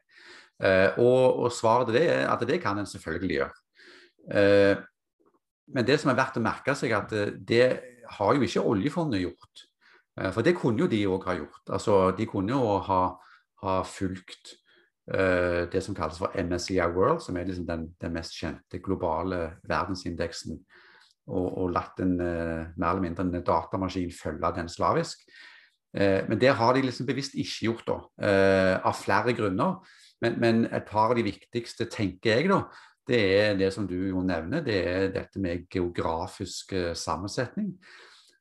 Eh, 0.61 0.99
og, 1.01 1.41
og, 1.41 1.53
svaret 1.53 1.89
til 1.89 1.97
det 1.97 2.07
er 2.13 2.27
at 2.29 2.43
det 2.49 2.61
kan 2.61 2.79
en 2.79 2.89
selvfølgelig 2.89 3.37
gjøre. 3.39 3.61
Eh, 5.71 5.75
men 5.75 5.87
det 5.87 6.01
som 6.01 6.11
er 6.11 6.19
verdt 6.19 6.39
å 6.39 6.45
merke 6.45 6.75
seg, 6.75 6.95
at 6.97 7.13
eh, 7.13 7.35
det 7.35 7.67
har 8.17 8.35
jo 8.35 8.43
ikke 8.43 8.67
oljefondet 8.67 9.23
gjort. 9.23 9.67
For 10.35 10.45
det 10.45 10.57
kunne 10.59 10.83
jo 10.83 10.89
de 10.91 10.99
òg 11.09 11.23
ha 11.31 11.37
gjort. 11.39 11.63
Altså, 11.71 12.11
de 12.13 12.27
kunne 12.29 12.53
jo 12.53 12.75
ha, 12.85 13.03
ha 13.63 13.77
fulgt 13.87 14.51
uh, 15.15 15.71
det 15.71 15.81
som 15.81 15.95
kalles 15.97 16.19
for 16.21 16.35
MSCI 16.35 16.81
World, 16.93 17.23
som 17.25 17.39
er 17.39 17.47
liksom 17.49 17.65
den, 17.65 17.87
den, 18.03 18.13
mest 18.13 18.35
kjente 18.37 18.83
globale 18.85 19.39
verdensindeksen, 19.71 20.59
og, 21.31 21.47
og 21.63 21.73
latt 21.73 22.03
en 22.05 22.19
uh, 22.19 22.67
mer 22.75 22.91
eller 22.91 23.07
mindre 23.07 23.25
en 23.25 23.47
datamaskin 23.47 24.13
følge 24.13 24.53
den 24.59 24.69
slavisk. 24.69 25.23
Uh, 25.97 26.27
men 26.29 26.43
det 26.43 26.53
har 26.59 26.75
de 26.77 26.85
liksom 26.85 27.09
bevisst 27.09 27.39
ikke 27.39 27.71
gjort, 27.71 27.87
da, 27.89 27.99
av 28.83 28.99
flere 29.01 29.33
grunner. 29.39 29.79
Men, 30.21 30.37
men, 30.43 30.65
et 30.69 30.85
par 30.91 31.15
av 31.15 31.17
de 31.17 31.25
viktigste, 31.25 31.87
tenker 31.89 32.35
jeg, 32.35 32.51
da, 32.51 32.65
det 33.09 33.21
er 33.41 33.57
det 33.59 33.73
som 33.75 33.87
du 33.89 33.97
jo 33.97 34.23
nevner, 34.23 34.63
det 34.65 34.77
er 34.87 35.09
dette 35.15 35.41
med 35.41 35.67
geografisk 35.73 36.73
uh, 36.73 36.93
sammensetning. 36.95 37.73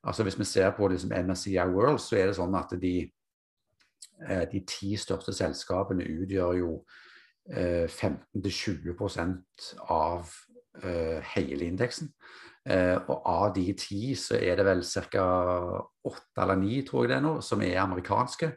Altså 0.04 0.22
Hvis 0.22 0.38
vi 0.38 0.44
ser 0.44 0.70
på 0.76 0.88
liksom 0.88 1.12
MSCI 1.12 1.58
World, 1.58 1.98
så 1.98 2.16
er 2.16 2.26
det 2.30 2.36
sånn 2.38 2.54
at 2.56 2.72
de, 2.80 2.94
uh, 4.28 4.44
de 4.52 4.62
ti 4.68 4.96
største 4.96 5.34
selskapene 5.36 6.06
utgjør 6.06 6.60
jo 6.60 6.76
uh, 6.80 6.86
eh, 7.56 7.88
15-20% 7.88 9.74
av 9.90 10.30
hele 11.34 11.66
indeksen. 11.66 12.12
og 13.08 13.22
av 13.26 13.54
de 13.54 13.72
ti 13.74 14.14
så 14.14 14.36
er 14.38 14.56
det 14.56 14.64
vel 14.64 14.82
ca. 15.10 15.24
åtte 16.06 16.42
eller 16.42 16.56
ni, 16.56 16.82
tror 16.86 17.04
jeg 17.04 17.10
det 17.10 17.16
er 17.16 17.24
nå, 17.24 17.32
som 17.42 17.62
er 17.62 17.80
amerikanske. 17.82 18.52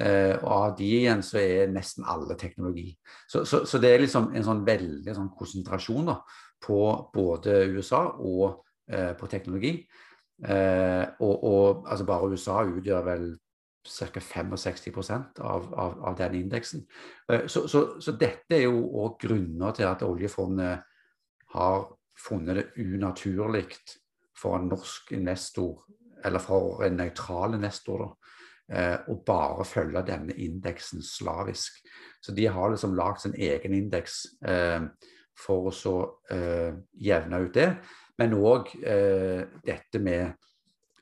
Uh, 0.00 0.32
og 0.40 0.50
av 0.54 0.76
de 0.78 0.86
igjen 1.00 1.20
så 1.24 1.36
er 1.42 1.72
nesten 1.72 2.06
alle 2.08 2.36
teknologi. 2.40 2.88
Så, 3.28 3.44
så, 3.44 3.66
så 3.68 3.80
det 3.82 3.90
er 3.92 4.04
liksom 4.04 4.30
en 4.32 4.46
sånn 4.46 4.62
veldig 4.64 5.12
sånn 5.16 5.28
konsentrasjon 5.36 6.08
da, 6.08 6.16
på 6.64 6.80
både 7.12 7.58
USA 7.74 8.06
og 8.16 8.62
uh, 8.92 9.12
på 9.18 9.28
teknologi. 9.28 9.74
Uh, 10.40 11.04
og, 11.20 11.34
og, 11.44 11.84
altså 11.84 12.06
bare 12.08 12.32
USA 12.32 12.62
utgjør 12.64 13.06
vel 13.10 13.26
ca. 13.84 14.22
65 14.24 15.40
av, 15.40 15.68
av, 15.74 15.98
av 16.08 16.16
den 16.16 16.38
indeksen. 16.42 16.84
Så, 17.48 17.64
så, 17.68 18.12
dette 18.12 18.56
er 18.56 18.66
jo 18.66 18.82
òg 19.00 19.14
grunner 19.22 19.72
til 19.76 19.88
at 19.88 20.04
oljefondet 20.04 20.82
har 21.54 21.86
funnet 22.20 22.58
det 22.58 22.84
unaturlig 22.84 23.64
for 24.36 24.56
en 24.56 24.68
norsk 24.68 25.12
investor, 25.16 25.80
eller 26.24 26.44
for 26.44 26.84
en 26.84 27.00
nøytral 27.00 27.56
investor, 27.56 28.04
da, 28.04 28.36
og 28.70 29.24
bare 29.26 29.64
følge 29.66 30.02
denne 30.06 30.34
indeksen 30.38 31.02
slavisk. 31.02 31.80
Så 32.22 32.34
de 32.36 32.46
har 32.46 32.70
liksom 32.70 32.94
lagd 32.94 33.22
sin 33.22 33.34
egen 33.34 33.74
indeks 33.74 34.26
eh, 34.46 34.84
for 35.40 35.70
å 35.70 35.74
så 35.74 35.94
eh, 36.30 36.76
jevne 37.00 37.42
ut 37.44 37.54
det. 37.56 37.70
Men 38.20 38.36
òg 38.36 38.74
eh, 38.84 39.46
dette 39.64 40.02
med 40.02 40.34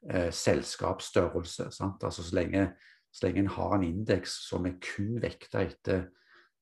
eh, 0.08 0.30
selskapsstørrelse. 0.30 1.70
Altså 1.82 2.22
så 2.22 2.36
lenge, 2.38 2.68
så 3.10 3.26
lenge 3.26 3.42
en 3.44 3.56
har 3.56 3.74
en 3.76 3.88
indeks 3.88 4.38
som 4.46 4.68
er 4.68 4.78
kun 4.82 5.18
vekta 5.22 5.64
etter 5.66 6.06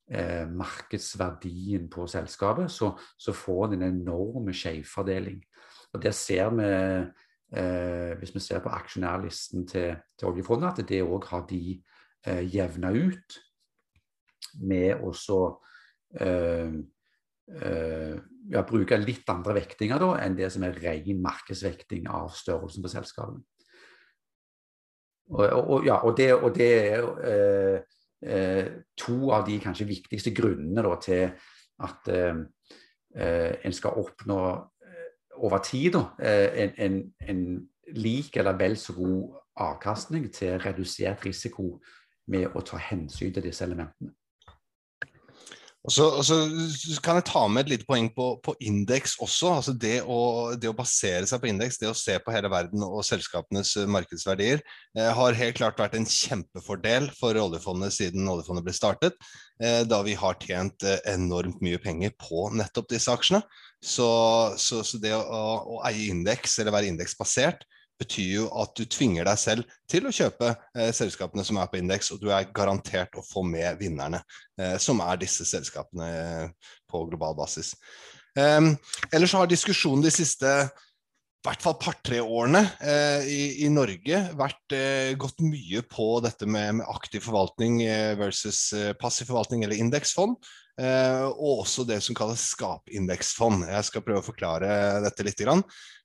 eh, 0.09 0.47
markedsverdien 0.49 1.90
på 1.92 2.09
selskapet, 2.09 2.73
så, 2.73 2.95
så 3.19 3.37
får 3.37 3.69
en 3.69 3.83
en 3.83 3.90
enorm 3.90 4.49
skjevfordeling. 4.53 5.42
Og 5.92 6.03
Der 6.03 6.16
ser 6.16 6.51
vi 6.57 6.73
eh, 7.55 8.17
hvis 8.19 8.35
vi 8.35 8.43
ser 8.43 8.63
på 8.65 8.73
aksjonærlisten 8.75 9.67
til, 9.71 9.97
til 10.19 10.31
oljefondet, 10.31 10.83
at 10.83 10.89
det 10.89 11.03
òg 11.05 11.29
har 11.31 11.47
de 11.51 11.63
eh, 12.27 12.43
jevna 12.55 12.93
ut 12.95 13.39
med 14.67 15.03
å 15.05 15.43
eh, 16.21 16.73
eh, 17.61 18.15
ja, 18.53 18.63
bruke 18.67 18.99
litt 19.03 19.29
andre 19.31 19.59
vektinger 19.61 20.01
da, 20.03 20.13
enn 20.23 20.39
det 20.39 20.51
som 20.55 20.65
er 20.67 20.79
ren 20.83 21.23
markedsvekting 21.23 22.09
av 22.11 22.33
størrelsen 22.35 22.85
på 22.85 22.93
selskapene. 22.93 23.45
Og, 25.27 25.43
og, 25.43 25.87
ja, 25.87 25.99
og, 26.07 26.15
det, 26.19 26.31
og 26.35 26.53
det 26.55 26.71
er 26.87 27.07
eh, 27.27 27.79
eh, 28.23 28.67
to 28.99 29.33
av 29.35 29.47
de 29.49 29.59
kanskje 29.63 29.89
viktigste 29.89 30.31
grunnene 30.37 30.85
da, 30.87 30.93
til 31.03 31.25
at 31.87 32.11
eh, 32.15 32.45
en 33.17 33.75
skal 33.75 33.99
oppnå 33.99 34.39
over 35.37 35.59
tid 35.64 35.92
da, 35.96 36.05
en, 36.18 36.72
en, 36.79 37.01
en 37.29 37.42
lik 37.96 38.37
eller 38.37 38.57
vel 38.59 38.77
så 38.77 38.94
god 38.96 39.37
avkastning 39.57 40.29
til 40.35 40.59
redusert 40.61 41.25
risiko 41.27 41.77
med 42.29 42.55
å 42.55 42.62
ta 42.66 42.81
hensyn 42.81 43.33
til 43.35 43.46
disse 43.46 43.64
elementene. 43.64 44.12
Og 45.87 45.92
så, 45.94 46.07
og 46.18 46.25
så, 46.27 46.37
kan 47.05 47.20
jeg 47.20 47.29
ta 47.29 47.44
med 47.46 47.62
et 47.62 47.77
lite 47.77 47.87
poeng 47.87 48.09
på, 48.11 48.25
på 48.42 48.57
indeks 48.66 49.14
også. 49.22 49.53
altså 49.55 49.75
det 49.79 50.01
å, 50.03 50.18
det 50.59 50.66
å, 50.66 50.75
basere 50.75 51.29
seg 51.31 51.38
på 51.42 51.51
indeks, 51.53 51.79
det 51.79 51.90
å 51.92 51.94
se 51.96 52.16
på 52.22 52.35
hele 52.35 52.51
verden 52.51 52.83
og 52.83 53.05
selskapenes 53.07 53.77
eh, 53.79 53.87
markedsverdier, 53.94 54.64
eh, 54.99 55.11
har 55.14 55.38
helt 55.38 55.61
klart 55.61 55.79
vært 55.79 55.94
en 55.94 56.09
kjempefordel 56.11 57.07
for 57.14 57.38
oljefondet 57.38 57.94
siden 57.94 58.27
oljefondet 58.33 58.66
ble 58.66 58.75
startet. 58.75 59.14
Eh, 59.62 59.85
da 59.87 60.03
vi 60.03 60.16
har 60.18 60.40
tjent 60.42 60.83
eh, 60.83 60.99
enormt 61.14 61.62
mye 61.62 61.79
penger 61.83 62.16
på 62.18 62.49
nettopp 62.59 62.90
disse 62.90 63.14
aksjene. 63.14 63.44
Så, 63.79 64.11
så, 64.59 64.83
så 64.83 64.99
det 64.99 65.14
å, 65.14 65.22
å, 65.22 65.81
eie 65.87 66.11
indeks, 66.11 66.59
eller 66.59 66.75
være 66.75 66.90
indeksbasert, 66.90 67.62
betyr 68.01 68.33
jo 68.41 68.47
at 68.63 68.75
du 68.77 68.85
tvinger 68.91 69.29
deg 69.29 69.39
selv 69.41 69.77
til 69.91 70.09
å 70.09 70.15
kjøpe 70.15 70.53
eh, 70.77 70.93
selskapene 70.97 71.45
som 71.47 71.61
er 71.61 71.71
på 71.71 71.81
indeks, 71.81 72.13
og 72.13 72.23
du 72.23 72.31
er 72.35 72.51
garantert 72.57 73.17
å 73.17 73.25
få 73.25 73.45
med 73.47 73.81
vinnerne, 73.81 74.23
eh, 74.61 74.77
som 74.83 75.01
er 75.05 75.21
disse 75.23 75.47
selskapene 75.49 76.11
eh, 76.11 76.73
på 76.91 77.07
global 77.11 77.37
basis. 77.39 77.75
Um, 78.37 78.75
ellers 79.17 79.33
har 79.33 79.49
diskusjonen 79.49 80.03
de 80.05 80.13
siste 80.13 80.51
i 81.47 81.49
hvert 81.49 81.63
fall 81.63 81.77
par-tre 81.79 82.19
årene 82.19 82.65
eh, 82.83 83.27
i, 83.31 83.43
i, 83.63 83.69
Norge 83.71 84.19
vært 84.35 84.75
eh, 84.75 85.13
gått 85.15 85.45
mye 85.47 85.85
på 85.87 86.09
dette 86.25 86.43
med, 86.43 86.81
med 86.81 86.89
aktiv 86.91 87.23
forvaltning 87.23 87.85
eh, 87.87 88.15
versus 88.19 88.75
passiv 88.99 89.31
forvaltning 89.31 89.63
eller 89.63 89.79
indeksfond. 89.79 90.35
Og 90.77 91.62
også 91.62 91.87
det 91.89 92.03
som 92.05 92.17
kalles 92.17 92.43
skapindeksfond. 92.53 93.62
Jeg 93.65 93.87
skal 93.89 94.03
prøve 94.05 94.21
å 94.21 94.27
forklare 94.27 94.69
dette 95.05 95.25
litt. 95.25 95.41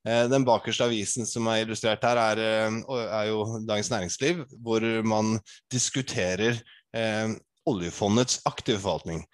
Eh, 0.08 0.26
den 0.32 0.46
bakerste 0.48 0.88
avisen 0.88 1.28
som 1.30 1.48
er 1.52 1.66
illustrert 1.66 2.04
her, 2.08 2.18
er, 2.18 2.40
eh, 2.42 2.78
er 3.06 3.26
jo 3.30 3.60
Dagens 3.68 3.92
Næringsliv, 3.92 4.46
hvor 4.64 4.82
man 5.06 5.40
diskuterer 5.70 6.62
eh, 6.94 7.34
oljefondets 7.68 8.42
aktive 8.46 8.80
forvaltning. 8.80 9.26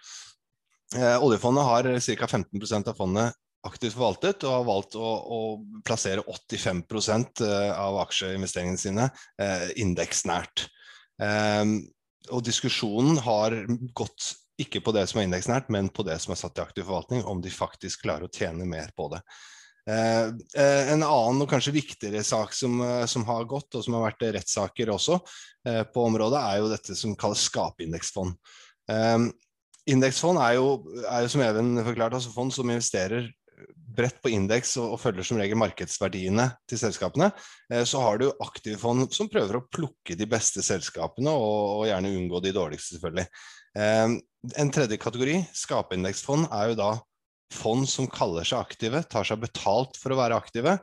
Eh, 0.95 1.17
oljefondet 1.23 1.63
har 1.63 1.83
ca. 1.83 2.27
15% 2.27 2.87
av 2.87 2.97
fondet 2.97 3.33
aktivt 3.67 3.95
forvaltet, 3.97 4.43
og 4.43 4.53
har 4.53 4.67
valgt 4.67 4.95
å, 4.95 5.07
å 5.07 5.39
plassere 5.83 6.23
85 6.23 6.83
eh, 7.43 7.71
av 7.75 7.97
aksjeinvesteringene 8.03 8.79
sine 8.79 9.09
eh, 9.41 9.69
indeksnært. 9.75 10.69
og 12.29 12.43
diskusjonen 12.43 13.17
har 13.25 13.53
gått 13.97 14.35
ikke 14.61 14.81
på 14.83 14.93
det 14.95 15.05
som 15.09 15.21
er 15.21 15.27
indeksnært, 15.27 15.69
men 15.73 15.91
på 15.93 16.05
det 16.07 16.17
som 16.23 16.33
er 16.33 16.39
satt 16.39 16.57
i 16.57 16.63
aktiv 16.63 16.87
forvaltning, 16.87 17.23
om 17.29 17.43
de 17.43 17.53
faktisk 17.53 18.05
klarer 18.05 18.25
å 18.27 18.33
tjene 18.33 18.65
mer 18.65 18.89
på 18.97 19.09
det. 19.13 19.21
Eh, 19.87 20.27
eh, 20.59 20.91
en 20.91 21.03
annen 21.05 21.43
og 21.45 21.47
kanskje 21.47 21.75
viktigere 21.77 22.23
sak 22.27 22.51
som, 22.55 22.75
eh, 22.83 23.05
som, 23.07 23.23
har 23.29 23.47
gått, 23.47 23.71
og 23.71 23.85
som 23.85 23.95
har 23.95 24.09
vært 24.09 24.27
rettssaker 24.35 24.91
også 24.91 25.21
på 25.67 26.03
området, 26.07 26.39
er 26.39 26.59
jo 26.61 26.69
dette 26.71 26.93
som 26.95 27.15
kalles 27.19 27.41
skapindeksfond. 27.49 28.37
Indeksfond 29.91 30.39
er 30.39 30.53
jo, 30.55 30.69
er 31.01 31.25
jo, 31.25 31.31
som 31.33 31.43
Even 31.43 31.73
forklarte, 31.83 32.15
altså 32.21 32.31
fond 32.31 32.53
som 32.55 32.71
investerer 32.71 33.27
bredt 33.97 34.21
på 34.23 34.31
indeks 34.31 34.77
og, 34.79 34.93
og, 34.93 35.01
følger 35.01 35.27
som 35.27 35.41
regel 35.41 35.59
markedsverdiene 35.59 36.45
til 36.71 36.79
selskapene. 36.79 37.33
så 37.83 38.05
har 38.05 38.21
du 38.21 38.29
aktive 38.45 38.79
fond 38.79 39.11
som 39.11 39.27
prøver 39.27 39.59
å 39.59 39.65
plukke 39.67 40.15
de 40.15 40.29
beste 40.29 40.63
selskapene, 40.63 41.35
og, 41.35 41.81
og 41.81 41.85
gjerne 41.89 42.15
unngå 42.15 42.39
de 42.45 42.55
dårligste, 42.55 42.95
selvfølgelig. 42.95 43.27
En 44.55 44.71
tredje 44.71 44.97
kategori, 45.01 45.41
skapindeksfond, 45.55 46.47
er 46.53 46.71
jo 46.71 46.79
da 46.79 46.91
fond 47.53 47.87
som 47.89 48.09
kaller 48.11 48.47
seg 48.47 48.59
aktive, 48.59 49.03
tar 49.07 49.27
seg 49.27 49.41
betalt 49.43 49.97
for 49.99 50.13
å 50.13 50.19
være 50.19 50.37
aktive, 50.37 50.77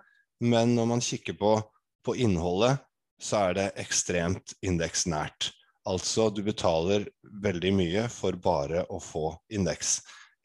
men 0.44 0.74
når 0.76 0.90
man 0.90 1.04
kikker 1.04 1.36
på, 1.40 1.56
på 2.04 2.16
innholdet, 2.20 2.82
så 3.20 3.48
er 3.48 3.58
det 3.58 3.66
ekstremt 3.80 4.56
indeksnært. 4.64 5.52
Altså 5.88 6.30
du 6.32 6.42
betaler 6.44 7.06
veldig 7.44 7.72
mye 7.76 8.06
for 8.12 8.36
bare 8.40 8.84
å 8.92 8.98
få 9.02 9.34
indeks. 9.52 9.98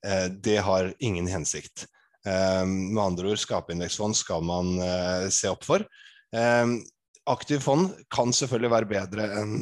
Eh, 0.05 0.27
det 0.29 0.59
har 0.63 0.91
ingen 0.99 1.27
hensikt. 1.31 1.87
Eh, 2.27 2.65
med 2.67 3.03
andre 3.03 3.33
ord, 3.33 3.41
skapeindeksfond 3.41 4.17
skal 4.19 4.43
man 4.45 4.75
eh, 4.83 5.27
se 5.33 5.51
opp 5.51 5.63
for. 5.67 5.85
Eh, 6.35 6.75
aktiv 7.31 7.63
fond 7.63 7.93
kan 8.11 8.35
selvfølgelig 8.35 8.73
være 8.75 8.91
bedre 8.91 9.29
enn 9.39 9.55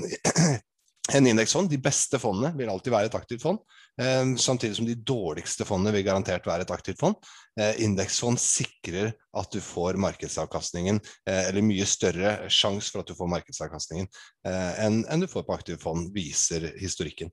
en 1.13 1.27
indeksfond. 1.27 1.69
De 1.69 1.79
beste 1.81 2.19
fondene 2.19 2.51
vil 2.57 2.69
alltid 2.71 2.93
være 2.93 3.09
et 3.09 3.17
aktivt 3.17 3.43
fond. 3.43 3.59
Eh, 4.01 4.33
samtidig 4.41 4.77
som 4.77 4.87
de 4.87 4.95
dårligste 5.07 5.65
fondene 5.67 5.93
vil 5.95 6.05
garantert 6.05 6.47
være 6.47 6.67
et 6.67 6.73
aktivt 6.73 6.99
fond. 7.01 7.15
Eh, 7.59 7.79
indeksfond 7.85 8.39
sikrer 8.41 9.13
at 9.37 9.53
du 9.53 9.61
får 9.63 9.99
markedsavkastningen, 10.03 10.99
eh, 11.27 11.47
eller 11.47 11.65
mye 11.65 11.87
større 11.87 12.35
sjanse 12.53 12.91
for 12.91 13.01
at 13.01 13.09
du 13.09 13.15
får 13.17 13.31
markedsavkastningen 13.37 14.07
enn, 14.47 15.01
enn 15.09 15.23
du 15.23 15.27
får 15.29 15.47
på 15.47 15.55
aktivt 15.55 15.83
fond, 15.83 16.11
viser 16.13 16.71
historikken. 16.79 17.31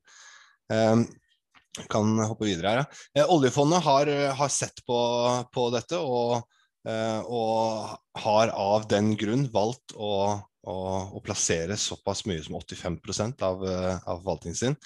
kan 1.91 2.19
hoppe 2.23 2.47
videre 2.47 2.71
her. 2.71 3.27
Oljefondet 3.27 3.83
har, 3.83 4.07
har 4.39 4.49
sett 4.49 4.79
på, 4.87 4.99
på 5.53 5.65
dette 5.75 5.99
og, 5.99 6.45
og 6.87 7.97
har 8.23 8.53
av 8.55 8.87
den 8.89 9.17
grunn 9.19 9.49
valgt 9.53 9.93
å 9.97 10.39
å, 10.71 10.77
å, 11.13 11.21
plassere 11.25 11.77
såpass 11.81 12.25
mye 12.29 12.43
som 12.45 12.57
85 12.57 12.99
av, 13.45 13.65
eh, 13.69 13.97
av 14.09 14.23
forvaltningen 14.23 14.57
sin 14.57 14.77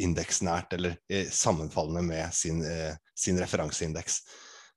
indeksnært, 0.00 0.72
eller 0.76 0.96
eh, 1.08 1.28
sammenfallende 1.30 2.04
med 2.06 2.34
sin, 2.34 2.62
eh, 2.64 2.94
sin 3.16 3.38
referanseindeks. 3.40 4.20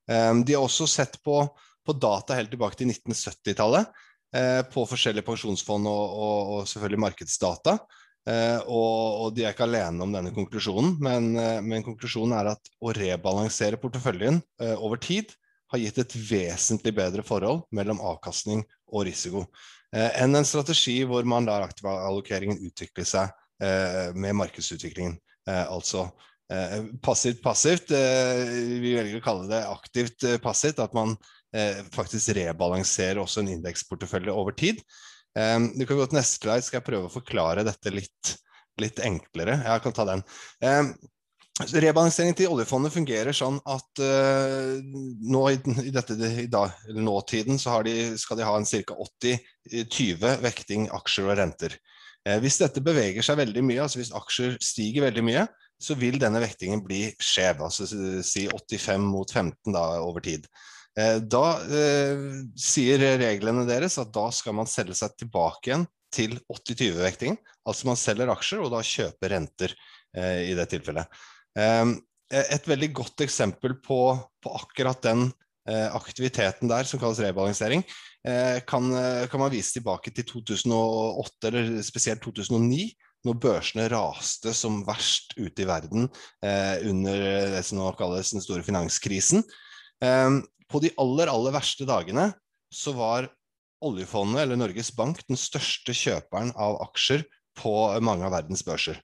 Um, 0.07 0.43
de 0.47 0.55
har 0.55 0.63
også 0.63 0.87
sett 0.87 1.17
på, 1.23 1.41
på, 1.83 1.95
data 1.99 2.35
helt 2.37 2.51
tilbake 2.53 2.79
til 2.79 2.91
1970-tallet, 2.93 3.89
uh, 4.35 4.61
på 4.71 4.85
forskjellige 4.87 5.27
pensjonsfond 5.27 5.89
og, 5.91 6.19
og, 6.27 6.51
og 6.57 6.69
selvfølgelig 6.71 7.05
markedsdata. 7.07 7.79
Og, 8.27 8.95
og, 9.23 9.27
de 9.31 9.45
er 9.45 9.53
ikke 9.53 9.63
alene 9.63 10.03
om 10.03 10.11
denne 10.11 10.33
konklusjonen, 10.35 10.97
men, 10.99 11.29
men 11.63 11.83
konklusjonen 11.85 12.33
er 12.35 12.49
at 12.51 12.71
å 12.83 12.91
rebalansere 12.91 13.79
porteføljen 13.79 14.41
over 14.83 14.99
tid 14.99 15.31
har 15.71 15.79
gitt 15.79 16.01
et 16.03 16.15
vesentlig 16.27 16.91
bedre 16.97 17.23
forhold 17.23 17.63
mellom 17.71 18.01
avkastning 18.03 18.65
og 18.91 19.05
risiko. 19.07 19.45
Eh, 19.97 20.21
enn 20.21 20.37
en 20.37 20.45
strategi 20.45 20.99
hvor 21.09 21.25
man 21.29 21.47
lar 21.47 21.65
aktivallokeringen 21.65 22.61
utvikle 22.67 23.05
seg 23.07 23.31
eh, 23.63 24.13
med 24.13 24.37
markedsutviklingen. 24.43 25.17
Eh, 25.49 25.65
altså 25.65 26.09
passivt 27.03 27.41
passivt. 27.43 27.89
vi 27.91 28.93
velger 28.95 29.17
å 29.17 29.23
kalle 29.25 29.49
det 29.49 29.57
aktivt 29.67 30.23
passivt. 30.39 30.77
At 30.79 30.93
man 30.95 31.17
faktisk 31.91 32.31
rebalanserer 32.37 33.19
også 33.19 33.41
en 33.41 33.49
indeksportefølje 33.57 34.31
over 34.31 34.55
tid. 34.55 34.79
du 35.35 35.83
kan 35.83 35.99
gå 35.99 36.05
til 36.07 36.15
neste 36.15 36.39
slide, 36.39 36.63
skal 36.63 36.79
jeg 36.79 36.85
prøve 36.87 37.09
å 37.09 37.11
forklare 37.11 37.65
dette 37.67 37.91
litt, 37.91 38.31
litt 38.79 39.03
enklere. 39.03 39.57
Jeg 39.59 39.83
kan 39.83 39.97
ta 39.99 40.07
den. 40.07 40.23
Rebalansering 41.57 42.35
til 42.37 42.51
oljefondet 42.53 42.93
fungerer 42.93 43.33
sånn 43.33 43.55
at 43.65 44.01
uh, 44.03 44.77
nå 44.77 45.41
i, 45.49 45.57
dette, 45.93 46.13
i 46.43 46.45
dag, 46.53 46.73
nåtiden 46.93 47.57
så 47.57 47.79
de, 47.85 47.95
skal 48.21 48.37
de 48.37 48.45
ha 48.45 48.53
en 48.59 48.67
ca. 48.67 48.97
80-20 49.73 50.43
vekting 50.43 50.85
aksjer 50.93 51.31
og 51.31 51.39
renter. 51.39 51.73
Uh, 52.27 52.37
hvis 52.43 52.59
dette 52.61 52.83
beveger 52.85 53.25
seg 53.25 53.39
veldig 53.41 53.63
mye, 53.65 53.79
altså 53.87 53.97
hvis 54.03 54.13
aksjer 54.19 54.59
stiger 54.61 55.07
veldig 55.07 55.23
mye, 55.25 55.45
så 55.81 55.97
vil 55.97 56.19
denne 56.21 56.41
vektingen 56.43 56.83
bli 56.85 57.07
skjev. 57.17 57.63
Altså 57.65 57.87
si 57.89 58.45
85 58.51 59.07
mot 59.09 59.33
15 59.33 59.73
da, 59.73 59.85
over 60.05 60.21
tid. 60.27 60.45
Uh, 60.97 61.17
da 61.25 61.45
sier 62.53 63.01
reglene 63.23 63.65
deres 63.69 63.97
at 64.01 64.13
da 64.13 64.27
skal 64.33 64.59
man 64.59 64.69
selge 64.69 64.97
seg 64.99 65.17
tilbake 65.17 65.71
igjen 65.71 65.87
til 66.13 66.37
80-20-vektingen. 66.53 67.41
Altså 67.65 67.89
man 67.89 67.97
selger 67.97 68.29
aksjer 68.29 68.61
og 68.61 68.69
da 68.75 68.83
kjøper 68.85 69.33
renter 69.33 69.73
i 70.17 70.53
det 70.57 70.63
tilfellet. 70.71 71.09
Ehm, 71.57 71.97
et 72.27 72.67
veldig 72.67 72.89
godt 72.95 73.23
eksempel 73.23 73.77
på, 73.83 74.01
på 74.43 74.53
akkurat 74.59 74.99
den 75.05 75.29
eh, 75.69 75.87
aktiviteten 75.95 76.69
der, 76.69 76.87
som 76.87 76.99
kalles 77.01 77.21
rebalansering, 77.23 77.83
eh, 78.27 78.59
kan, 78.67 78.89
eh, 78.93 79.25
kan, 79.31 79.41
man 79.41 79.53
vise 79.53 79.77
tilbake 79.77 80.11
til 80.15 80.27
2008, 80.27 81.47
eller 81.49 81.69
spesielt 81.87 82.23
2009, 82.25 82.91
når 83.25 83.39
børsene 83.43 83.87
raste 83.91 84.53
som 84.55 84.83
verst 84.87 85.33
ute 85.39 85.63
i 85.63 85.67
verden 85.67 86.05
under 86.87 87.23
det 87.55 87.63
som 87.65 87.79
nå 87.79 87.87
kalles 87.97 88.29
den 88.31 88.43
store 88.45 88.63
finanskrisen. 88.63 89.41
Ehm, 90.05 90.43
på 90.69 90.79
de 90.83 90.93
aller, 91.01 91.31
aller 91.31 91.55
verste 91.55 91.87
dagene 91.89 92.29
så 92.71 92.93
var 92.95 93.27
oljefondet, 93.83 94.43
eller 94.43 94.61
Norges 94.61 94.93
Bank, 94.95 95.23
den 95.27 95.39
største 95.39 95.95
kjøperen 95.97 96.53
av 96.55 96.77
aksjer 96.85 97.25
på 97.57 97.73
mange 98.05 98.29
av 98.29 98.37
verdens 98.37 98.63
børser. 98.63 99.01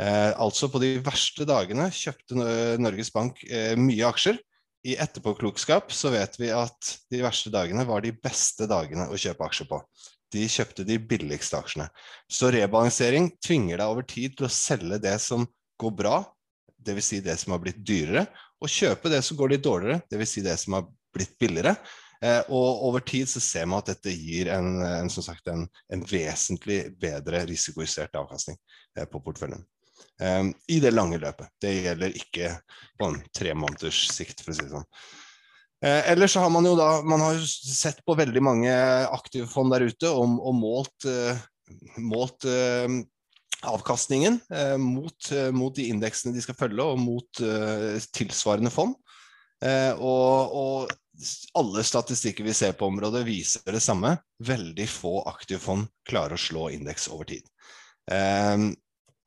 Eh, 0.00 0.32
altså 0.42 0.66
på 0.72 0.80
de 0.82 0.96
verste 1.06 1.46
dagene 1.46 1.86
kjøpte 1.94 2.34
Norges 2.82 3.12
Bank 3.14 3.44
eh, 3.46 3.74
mye 3.78 4.08
aksjer. 4.08 4.40
I 4.84 4.98
etterpåklokskap 5.00 5.92
så 5.96 6.10
vet 6.12 6.34
vi 6.36 6.50
at 6.52 6.90
de 7.12 7.22
verste 7.24 7.52
dagene 7.52 7.86
var 7.88 8.04
de 8.04 8.12
beste 8.12 8.66
dagene 8.68 9.06
å 9.08 9.16
kjøpe 9.20 9.46
aksjer 9.46 9.70
på. 9.70 9.78
De 10.34 10.44
kjøpte 10.50 10.84
de 10.84 10.98
billigste 11.00 11.56
aksjene. 11.56 11.86
Så 12.28 12.50
rebalansering 12.52 13.30
tvinger 13.44 13.80
deg 13.80 13.92
over 13.94 14.04
tid 14.08 14.34
til 14.36 14.48
å 14.48 14.52
selge 14.52 14.98
det 15.00 15.16
som 15.22 15.46
går 15.80 15.94
bra, 15.96 16.18
dvs. 16.84 17.06
Si 17.06 17.20
det 17.24 17.38
som 17.40 17.54
har 17.54 17.62
blitt 17.64 17.80
dyrere, 17.86 18.26
og 18.60 18.72
kjøpe 18.72 19.12
det 19.12 19.22
som 19.24 19.38
går 19.38 19.54
litt 19.54 19.64
dårligere, 19.64 20.02
dvs. 20.10 20.34
Si 20.36 20.44
det 20.44 20.58
som 20.60 20.76
har 20.76 20.88
blitt 21.14 21.38
billigere. 21.40 21.78
Eh, 22.24 22.42
og 22.52 22.84
over 22.88 23.04
tid 23.04 23.28
så 23.30 23.40
ser 23.42 23.68
man 23.70 23.82
at 23.82 23.94
dette 23.94 24.12
gir 24.12 24.50
en, 24.52 24.78
en, 24.84 25.10
sagt, 25.12 25.48
en, 25.48 25.64
en 25.92 26.04
vesentlig 26.08 26.82
bedre 27.00 27.44
risikojustert 27.48 28.16
avkastning 28.20 28.58
eh, 28.98 29.08
på 29.08 29.22
porteføljen. 29.24 29.64
Um, 30.22 30.52
I 30.70 30.78
det 30.80 30.92
lange 30.94 31.18
løpet. 31.18 31.50
Det 31.62 31.72
gjelder 31.74 32.18
ikke 32.18 32.52
på 33.00 33.08
en 33.08 33.16
tre 33.34 33.54
måneders 33.58 34.04
sikt, 34.14 34.44
for 34.44 34.52
å 34.52 34.56
si 34.56 34.66
det 34.66 34.74
sånn. 34.74 34.86
Uh, 35.84 36.02
ellers 36.12 36.36
så 36.36 36.44
har 36.44 36.52
man 36.54 36.66
jo 36.68 36.76
da 36.78 36.90
man 37.04 37.22
har 37.24 37.40
sett 37.44 37.98
på 38.06 38.14
veldig 38.16 38.42
mange 38.44 38.74
aktive 39.10 39.48
fond 39.50 39.74
der 39.74 39.88
ute 39.90 40.08
og, 40.08 40.38
og 40.38 40.54
målt, 40.56 41.08
uh, 41.08 41.34
målt 41.98 42.46
uh, 42.46 42.86
avkastningen 43.64 44.38
mot, 44.76 45.30
mot, 45.56 45.72
de 45.72 45.86
indeksene 45.88 46.34
de 46.34 46.42
skal 46.44 46.56
følge, 46.58 46.84
og 46.84 46.98
mot 47.00 47.38
tilsvarende 48.12 48.68
fond. 48.68 48.92
Og, 49.64 50.52
og, 50.52 50.92
alle 51.56 51.84
statistikker 51.88 52.44
vi 52.44 52.52
ser 52.52 52.74
på 52.76 52.90
området, 52.92 53.22
viser 53.24 53.72
det 53.72 53.80
samme. 53.80 54.18
Veldig 54.44 54.84
få 54.92 55.14
aktive 55.32 55.62
fond 55.64 55.88
klarer 56.04 56.36
å 56.36 56.44
slå 56.44 56.66
indeks 56.76 57.08
over 57.08 57.30
tid. 57.32 57.48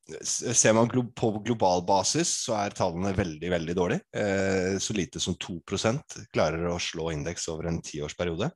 Ser 0.08 0.74
man 0.74 0.88
på 1.16 1.30
global 1.44 1.82
basis, 1.84 2.30
så 2.46 2.56
er 2.56 2.76
tallene 2.76 3.12
veldig 3.16 3.50
veldig 3.52 3.74
dårlige. 3.76 4.04
Eh, 4.16 4.78
så 4.80 4.96
lite 4.96 5.20
som 5.20 5.36
2% 5.36 6.16
klarer 6.32 6.64
å 6.72 6.78
slå 6.80 7.10
indeks 7.12 7.50
over 7.52 7.68
en 7.68 7.82
tiårsperiode. 7.84 8.48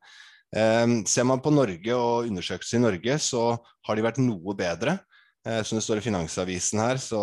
Eh, 0.56 0.86
ser 1.12 1.28
man 1.28 1.44
på 1.44 1.52
Norge 1.52 1.98
og 1.98 2.30
undersøkelser 2.30 2.80
i 2.80 2.86
Norge, 2.86 3.18
så 3.20 3.44
har 3.88 4.00
de 4.00 4.06
vært 4.06 4.22
noe 4.24 4.56
bedre. 4.56 4.96
Eh, 5.44 5.60
som 5.68 5.76
det 5.76 5.84
står 5.84 6.00
i 6.00 6.06
Finansavisen 6.06 6.80
her, 6.80 7.02
så, 7.04 7.20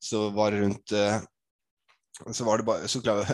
så 0.00 0.30
var 0.32 0.56
rundt 0.56 0.96
Så 2.32 2.44
var 2.44 2.60
det 2.60 2.64
bare 2.68 2.88
så 2.88 3.00
klar, 3.02 3.24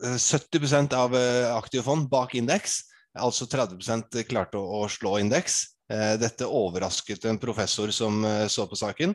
70% 0.00 0.92
av 0.96 1.16
aktive 1.56 1.82
fond 1.84 2.08
bak 2.08 2.34
indeks. 2.38 2.82
Altså 3.18 3.46
30 3.50 4.24
klarte 4.28 4.60
å, 4.60 4.84
å 4.84 4.88
slå 4.88 5.18
indeks. 5.20 5.73
Eh, 5.92 6.14
dette 6.16 6.48
overrasket 6.48 7.26
en 7.28 7.38
professor 7.40 7.90
som 7.92 8.24
eh, 8.24 8.46
så 8.48 8.66
på 8.68 8.78
saken. 8.78 9.14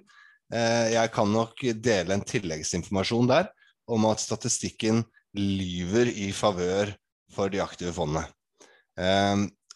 Eh, 0.53 0.93
jeg 0.93 1.11
kan 1.13 1.31
nok 1.33 1.63
dele 1.81 2.13
en 2.13 2.25
tilleggsinformasjon 2.25 3.29
der 3.29 3.49
om 3.89 4.05
at 4.09 4.21
statistikken 4.21 5.01
lyver 5.37 6.11
i 6.13 6.29
favør 6.33 6.91
for 7.33 7.49
de 7.49 7.61
aktive 7.61 7.93
fondene. 7.93 8.25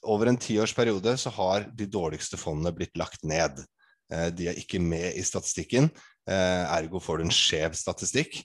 Over 0.03 0.29
en 0.29 0.37
tiårsperiode 0.41 1.13
så 1.21 1.31
har 1.33 1.67
de 1.77 1.85
dårligste 1.89 2.37
fondene 2.37 2.73
blitt 2.75 2.97
lagt 2.99 3.21
ned. 3.25 3.61
De 4.09 4.49
er 4.49 4.57
ikke 4.59 4.81
med 4.81 5.15
i 5.15 5.23
statistikken, 5.25 5.87
ergo 6.27 7.01
får 7.01 7.21
du 7.21 7.25
en 7.27 7.33
skjev 7.33 7.77
statistikk. 7.77 8.41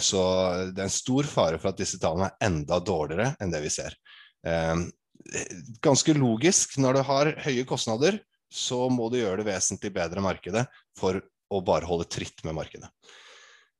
Så 0.00 0.22
det 0.70 0.80
er 0.80 0.86
en 0.86 0.94
stor 0.94 1.28
fare 1.28 1.58
for 1.60 1.74
at 1.74 1.82
disse 1.82 1.98
tallene 2.02 2.30
er 2.30 2.48
enda 2.48 2.78
dårligere 2.82 3.34
enn 3.42 3.54
det 3.54 3.62
vi 3.66 3.74
ser 3.74 3.98
ganske 5.84 6.14
logisk. 6.16 6.78
Når 6.80 6.98
du 6.98 7.02
har 7.08 7.32
høye 7.46 7.66
kostnader, 7.68 8.18
så 8.52 8.86
må 8.92 9.08
du 9.10 9.18
gjøre 9.18 9.42
det 9.42 9.48
vesentlig 9.48 9.92
bedre 9.94 10.22
markedet 10.24 10.64
for 10.98 11.18
å 11.52 11.60
bare 11.64 11.88
holde 11.88 12.08
tritt 12.10 12.44
med 12.46 12.56
markedet. 12.56 12.90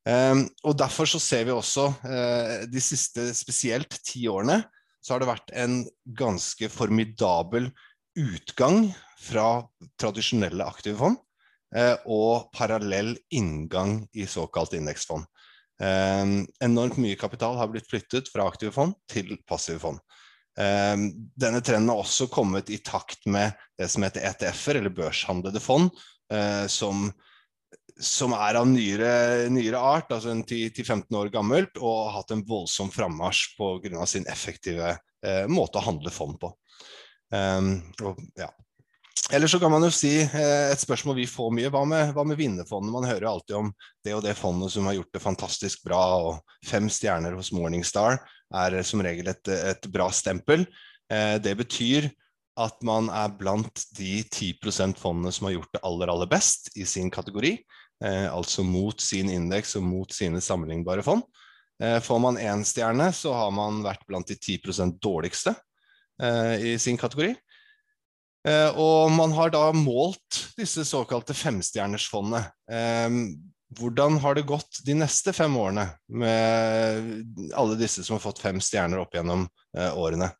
Um, 0.04 0.44
og 0.66 0.76
Derfor 0.76 1.08
så 1.08 1.20
ser 1.22 1.46
vi 1.48 1.54
også 1.54 1.88
uh, 2.04 2.64
de 2.68 2.80
siste 2.82 3.30
spesielt 3.36 3.96
ti 4.04 4.26
årene 4.28 4.60
så 5.04 5.14
har 5.14 5.22
det 5.22 5.28
vært 5.28 5.52
en 5.56 5.78
ganske 6.16 6.68
formidabel 6.72 7.70
utgang 8.20 8.90
fra 9.20 9.64
tradisjonelle 10.00 10.64
aktive 10.64 10.98
fond 11.00 11.16
uh, 11.76 11.96
og 12.04 12.50
parallell 12.56 13.14
inngang 13.32 14.02
i 14.12 14.28
såkalt 14.28 14.76
indeksfond. 14.76 15.24
Um, 15.80 16.44
enormt 16.62 17.00
mye 17.02 17.18
kapital 17.18 17.56
har 17.58 17.72
blitt 17.72 17.88
flyttet 17.90 18.28
fra 18.32 18.46
aktive 18.48 18.72
fond 18.76 18.94
til 19.10 19.34
passive 19.48 19.80
fond. 19.82 20.00
Ehm, 20.60 21.08
denne 21.34 21.60
trenden 21.60 21.90
har 21.90 22.02
også 22.04 22.28
kommet 22.30 22.70
i 22.70 22.78
takt 22.78 23.26
med 23.26 23.54
det 23.78 23.88
som 23.90 24.04
heter 24.06 24.26
ETF-er, 24.30 24.78
eller 24.78 24.94
børshandlede 24.94 25.62
fond, 25.62 25.90
eh, 26.32 26.66
som, 26.70 27.08
som 27.98 28.34
er 28.38 28.60
av 28.60 28.68
nyere, 28.70 29.14
nyere 29.52 29.80
art, 29.82 30.12
altså 30.14 30.30
en 30.30 30.44
10-15 30.44 31.08
år 31.18 31.32
gammelt, 31.34 31.80
og 31.80 32.04
har 32.06 32.20
hatt 32.20 32.34
en 32.36 32.44
voldsom 32.46 32.92
frammarsj 32.94 33.56
pga. 33.58 34.06
sin 34.06 34.28
effektive 34.30 34.94
eh, 34.94 35.46
måte 35.50 35.80
å 35.80 35.88
handle 35.88 36.14
fond 36.14 36.38
på. 36.40 36.54
Um, 37.34 37.80
og, 38.04 38.20
ja. 38.38 38.52
Eller 39.32 39.48
så 39.48 39.58
kan 39.58 39.72
man 39.72 39.82
jo 39.82 39.88
si 39.90 40.20
eh, 40.20 40.70
et 40.70 40.78
spørsmål 40.78 41.16
vi 41.16 41.26
får 41.26 41.48
mye. 41.56 41.70
Hva 41.72 41.80
med, 41.88 42.12
hva 42.14 42.26
med 42.28 42.38
vinnerfondet? 42.38 42.92
Man 42.92 43.08
hører 43.08 43.30
alltid 43.30 43.56
om 43.56 43.70
det 44.04 44.12
og 44.14 44.22
det 44.22 44.36
fondet 44.38 44.70
som 44.70 44.86
har 44.86 44.98
gjort 44.98 45.16
det 45.16 45.22
fantastisk 45.24 45.86
bra, 45.88 46.02
og 46.28 46.68
fem 46.68 46.90
stjerner 46.92 47.34
hos 47.34 47.50
Morningstar 47.56 48.20
er 48.52 48.82
som 48.86 49.02
regel 49.04 49.30
et, 49.32 49.48
et 49.48 49.88
bra 49.92 50.10
stempel. 50.14 50.66
Eh, 51.12 51.36
det 51.42 51.54
betyr 51.58 52.08
at 52.60 52.76
man 52.86 53.08
er 53.10 53.32
blant 53.34 53.84
de 53.98 54.22
10% 54.22 54.98
fondene 55.00 55.32
som 55.34 55.48
har 55.48 55.56
gjort 55.56 55.72
det 55.74 55.82
aller, 55.86 56.12
aller 56.12 56.30
best 56.30 56.70
i 56.78 56.86
sin 56.88 57.10
kategori. 57.12 57.56
Eh, 58.04 58.28
altså 58.30 58.64
mot 58.66 59.00
sin 59.00 59.30
indeks 59.32 59.76
og 59.78 59.86
mot 59.88 60.14
sine 60.14 60.42
sammenlignbare 60.44 61.04
fond. 61.06 61.24
Eh, 61.82 61.98
får 62.04 62.20
man 62.22 62.38
én 62.38 62.62
stjerne, 62.66 63.10
så 63.12 63.34
har 63.34 63.54
man 63.54 63.82
vært 63.84 64.06
blant 64.08 64.30
de 64.30 64.38
10% 64.38 65.00
dårligste 65.02 65.56
i 66.14 66.76
sin 66.78 66.94
kategori. 66.94 67.32
Og 68.78 69.10
man 69.10 69.32
har 69.34 69.50
da 69.50 69.72
målt 69.74 70.36
disse 70.54 70.84
såkalte 70.86 71.34
femstjernersfondene 71.34 72.44
hvordan 73.78 74.18
har 74.22 74.36
det 74.36 74.46
gått 74.48 74.80
de 74.86 74.96
neste 74.98 75.32
fem 75.34 75.54
årene 75.58 75.86
med 76.08 77.52
alle 77.56 77.76
disse 77.80 78.04
som 78.04 78.16
har 78.16 78.22
fått 78.24 78.42
fem 78.42 78.60
stjerner 78.62 79.02
opp 79.02 79.14
gjennom 79.16 79.46
eh, 79.76 79.96
årene? 79.98 80.30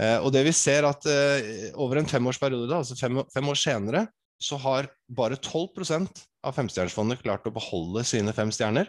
Eh, 0.00 0.18
og 0.22 0.30
det 0.34 0.44
vi 0.46 0.54
ser 0.56 0.86
at 0.88 1.06
eh, 1.10 1.70
over 1.78 2.00
en 2.00 2.08
femårsperiode, 2.08 2.70
altså 2.74 2.98
fem, 2.98 3.22
fem, 3.34 3.50
år 3.50 3.58
senere, 3.58 4.04
så 4.38 4.58
har 4.62 4.90
bare 5.10 5.38
12% 5.40 6.22
av 6.46 6.54
femstjernersfondet 6.54 7.24
klart 7.24 7.46
å 7.48 7.54
beholde 7.54 8.04
sine 8.06 8.34
fem 8.34 8.52
stjerner. 8.54 8.86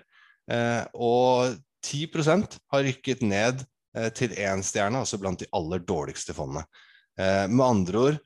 Og 0.94 1.56
10% 1.86 2.58
har 2.70 2.84
rykket 2.86 3.24
ned 3.26 3.64
til 4.18 4.36
én 4.38 4.62
stjerne, 4.66 5.02
altså 5.02 5.18
blant 5.22 5.42
de 5.42 5.50
aller 5.58 5.82
dårligste 5.82 6.36
fondene. 6.38 6.62
Med 7.18 7.64
andre 7.66 8.04
ord, 8.04 8.20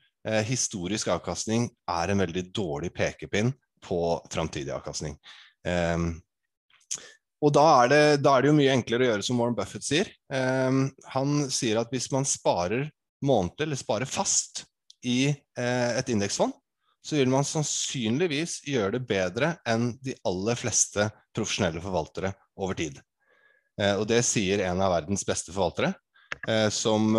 historisk 0.44 1.08
avkastning 1.16 1.64
er 1.88 2.12
en 2.12 2.20
veldig 2.20 2.44
dårlig 2.52 2.92
pekepinn 2.92 3.54
på 3.84 4.00
framtidig 4.32 4.76
avkastning. 4.76 5.16
Um, 5.64 6.12
og 7.44 7.52
da 7.52 7.64
er, 7.82 7.88
det, 7.92 8.02
da 8.24 8.34
er, 8.34 8.44
det, 8.44 8.50
jo 8.50 8.56
mye 8.56 8.72
enklere 8.72 9.04
å 9.04 9.08
gjøre 9.10 9.24
som 9.26 9.40
Warren 9.40 9.56
Buffett 9.56 9.84
sier. 9.84 10.10
Um, 10.32 10.86
han 11.12 11.48
sier 11.52 11.80
at 11.80 11.90
hvis 11.92 12.08
man 12.12 12.24
sparer 12.28 12.86
månedlig, 13.24 13.66
eller 13.66 13.80
sparer 13.80 14.08
fast 14.08 14.64
i 15.04 15.28
uh, 15.30 15.90
et 15.98 16.12
indeksfond, 16.12 16.54
så 17.04 17.18
vil 17.18 17.28
man 17.28 17.44
sannsynligvis 17.44 18.62
gjøre 18.64 18.96
det 18.96 19.02
bedre 19.08 19.50
enn 19.68 19.90
de 20.04 20.14
aller 20.24 20.56
fleste 20.56 21.10
profesjonelle 21.36 21.82
forvaltere 21.84 22.32
over 22.56 22.78
tid. 22.78 22.96
Uh, 23.80 23.98
og 23.98 24.06
det 24.08 24.22
sier 24.24 24.64
en 24.64 24.80
av 24.80 24.94
verdens 24.96 25.26
beste 25.28 25.52
forvaltere, 25.52 25.92
uh, 26.48 26.70
som 26.72 27.12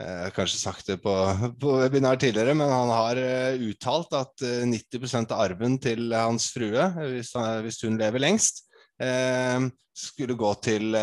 jeg 0.00 0.24
har 0.24 0.32
kanskje 0.34 0.58
sagt 0.60 0.88
det 0.88 0.96
på, 1.04 1.12
på, 1.60 1.74
webinar 1.82 2.16
tidligere, 2.20 2.54
men 2.56 2.70
han 2.72 2.90
har 2.92 3.18
uh, 3.20 3.64
uttalt 3.68 4.14
at 4.16 4.44
uh, 4.46 4.64
90% 4.68 5.34
av 5.34 5.42
arven 5.44 5.76
til 5.82 6.14
hans 6.14 6.48
frue, 6.54 6.86
hvis, 7.10 7.34
hvis 7.66 7.80
hun 7.84 7.98
lever 8.00 8.22
lengst, 8.22 8.64
eh, 9.02 9.60
skulle 9.96 10.38
gå 10.38 10.54
til 10.64 10.94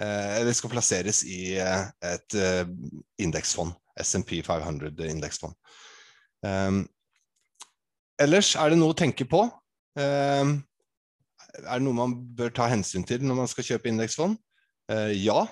Eller 0.00 0.54
skal 0.56 0.70
plasseres 0.70 1.24
i 1.28 1.58
et 1.58 2.36
indeksfond. 3.20 3.74
SMP 4.00 4.38
500-indeksfond. 4.46 5.52
Um, 6.46 6.86
ellers 8.16 8.54
er 8.56 8.70
det 8.70 8.78
noe 8.80 8.94
å 8.94 8.96
tenke 8.96 9.26
på. 9.28 9.42
Er 10.00 10.46
det 11.66 11.82
noe 11.84 11.98
man 11.98 12.14
bør 12.38 12.54
ta 12.54 12.70
hensyn 12.70 13.04
til 13.04 13.26
når 13.26 13.42
man 13.42 13.50
skal 13.50 13.66
kjøpe 13.72 13.92
indeksfond? 13.92 14.38
ja, 15.20 15.44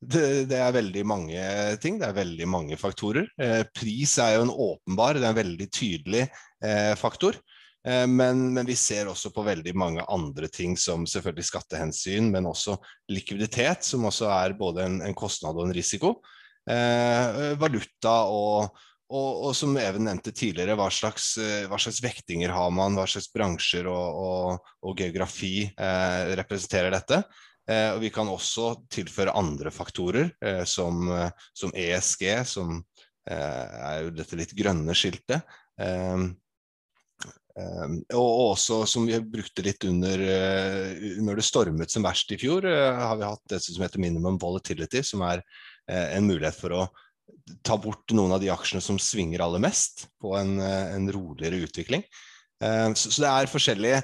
det, 0.00 0.46
det, 0.46 0.58
er 0.62 0.74
veldig 0.76 1.04
mange 1.08 1.44
ting, 1.82 1.98
det 1.98 2.06
er 2.06 2.18
veldig 2.20 2.46
mange 2.50 2.78
faktorer. 2.78 3.26
Eh, 3.40 3.64
pris 3.74 4.14
er 4.22 4.36
jo 4.36 4.44
en 4.46 4.54
åpenbar, 4.54 5.18
det 5.18 5.26
er 5.26 5.32
en 5.32 5.40
veldig 5.40 5.68
tydelig 5.74 6.24
eh, 6.62 6.92
faktor. 6.98 7.38
Eh, 7.86 8.06
men, 8.06 8.44
men, 8.54 8.66
vi 8.68 8.76
ser 8.78 9.10
også 9.10 9.32
på 9.34 9.42
veldig 9.46 9.74
mange 9.78 10.04
andre 10.06 10.50
ting, 10.54 10.76
som 10.78 11.06
selvfølgelig 11.08 11.48
skattehensyn, 11.50 12.30
men 12.30 12.46
også 12.46 12.76
likviditet, 13.10 13.86
som 13.86 14.06
også 14.06 14.30
er 14.34 14.54
både 14.58 14.86
en, 14.86 15.00
en 15.08 15.18
kostnad 15.18 15.58
og 15.58 15.66
en 15.66 15.74
risiko. 15.74 16.18
eh, 16.70 17.58
valuta 17.58 18.14
og, 18.30 18.78
og, 19.08 19.28
og, 19.48 19.50
som 19.56 19.74
Even 19.82 20.06
nevnte 20.06 20.30
tidligere, 20.30 20.78
hva 20.78 20.90
slags, 20.92 21.32
hva 21.66 21.78
slags, 21.80 22.02
vektinger 22.04 22.54
har 22.54 22.70
man, 22.70 22.94
hva 22.94 23.06
slags 23.08 23.30
bransjer 23.34 23.90
og, 23.90 24.62
og 24.84 24.98
geografi 25.00 25.64
eh, 25.66 26.36
representerer 26.38 26.94
dette. 26.94 27.22
Eh, 27.68 27.90
og 27.94 28.02
vi 28.02 28.10
kan 28.12 28.28
også 28.30 28.72
tilføre 28.92 29.34
andre 29.36 29.72
faktorer, 29.74 30.30
eh, 30.44 30.64
som, 30.68 31.08
som, 31.56 31.72
ESG, 31.76 32.24
som 32.48 32.82
er 33.28 34.06
jo 34.06 34.12
dette 34.16 34.36
litt 34.40 34.54
grønne 34.56 34.94
skiltet. 34.96 35.44
Um, 35.76 36.30
og 38.14 38.54
også, 38.54 38.78
som 38.88 39.04
vi 39.04 39.18
brukte 39.20 39.64
litt 39.66 39.84
under 39.84 40.22
når 41.20 41.40
det 41.40 41.44
stormet 41.44 41.92
som 41.92 42.06
verst 42.06 42.32
i 42.32 42.38
fjor, 42.40 42.64
har 42.64 43.18
vi 43.18 43.26
hatt 43.26 43.42
det 43.52 43.58
som 43.60 43.84
heter 43.84 44.00
minimum 44.00 44.38
volatility, 44.40 45.02
som 45.04 45.26
er 45.26 45.42
en 45.90 46.24
mulighet 46.24 46.56
for 46.56 46.76
å 46.78 46.86
ta 47.66 47.76
bort 47.76 48.16
noen 48.16 48.32
av 48.32 48.40
de 48.40 48.48
aksjene 48.54 48.80
som 48.86 49.02
svinger 49.02 49.44
aller 49.44 49.60
mest, 49.60 50.06
på 50.22 50.32
en, 50.38 50.56
en 50.62 51.12
roligere 51.12 51.60
utvikling. 51.66 52.06
Ehm, 52.64 52.94
så, 52.98 53.10
det 53.22 53.30
er 53.30 53.50
forskjellige 53.50 54.00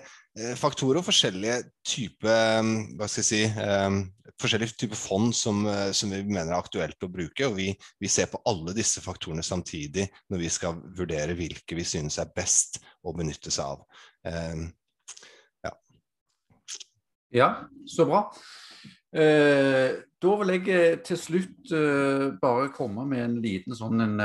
faktorer 0.58 0.98
og 0.98 1.06
forskjellige 1.06 1.60
typer 1.86 2.64
hva 2.98 3.06
skal 3.06 3.22
jeg 3.22 3.28
si, 3.28 3.42
um, 3.54 4.00
forskjellige 4.40 4.76
typer 4.78 4.98
fond 4.98 5.34
som, 5.36 5.66
eh, 5.66 5.90
som, 5.92 6.10
vi 6.10 6.22
mener 6.26 6.52
er 6.52 6.58
aktuelt 6.58 7.02
å 7.02 7.10
bruke. 7.10 7.46
og 7.46 7.56
vi, 7.56 7.70
vi, 8.00 8.08
ser 8.08 8.26
på 8.30 8.40
alle 8.46 8.74
disse 8.74 9.02
faktorene 9.04 9.42
samtidig 9.42 10.08
når 10.30 10.42
vi 10.42 10.50
skal 10.50 10.80
vurdere 10.96 11.36
hvilke 11.38 11.78
vi 11.78 11.84
synes 11.84 12.18
er 12.18 12.32
best 12.34 12.80
å 13.02 13.14
benytte 13.16 13.52
seg 13.54 13.76
av. 13.76 13.86
Um, 14.24 14.68
ja. 15.64 15.72
ja. 17.30 17.48
så 17.86 18.08
bra. 18.08 18.26
Uh, 19.14 20.02
da 20.18 20.36
vil 20.40 20.54
jeg 20.56 20.68
eh, 20.74 21.00
til 21.06 21.18
slutt 21.20 21.74
uh, 21.76 22.32
bare 22.40 22.72
komme 22.74 23.04
med 23.06 23.22
en 23.22 23.34
liten 23.44 23.76
sånn 23.76 24.00
en, 24.02 24.16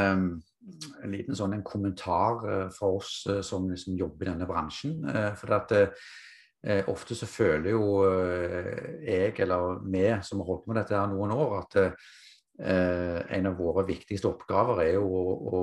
en 1.03 1.13
liten 1.13 1.37
sånn 1.37 1.53
en 1.57 1.65
kommentar 1.65 2.69
for 2.75 2.99
oss 2.99 3.21
som 3.45 3.69
liksom 3.69 3.97
jobber 3.99 4.27
i 4.27 4.31
denne 4.31 4.47
bransjen. 4.49 4.99
for 5.39 5.55
at 5.57 5.73
Eh, 6.67 6.83
ofte 6.91 7.15
så 7.15 7.27
føler 7.29 7.71
jo 7.71 7.83
eh, 8.03 9.03
jeg, 9.05 9.35
eller 9.45 9.77
vi 9.87 10.01
som 10.27 10.41
har 10.41 10.49
holdt 10.49 10.65
på 10.65 10.73
med 10.73 10.81
dette 10.81 10.97
her 10.97 11.07
noen 11.07 11.31
år, 11.31 11.53
at 11.61 11.77
eh, 11.79 13.19
en 13.37 13.47
av 13.47 13.55
våre 13.55 13.85
viktigste 13.87 14.27
oppgaver 14.27 14.81
er 14.83 14.97
jo 14.97 15.05
å, 15.07 15.21
å, 15.55 15.61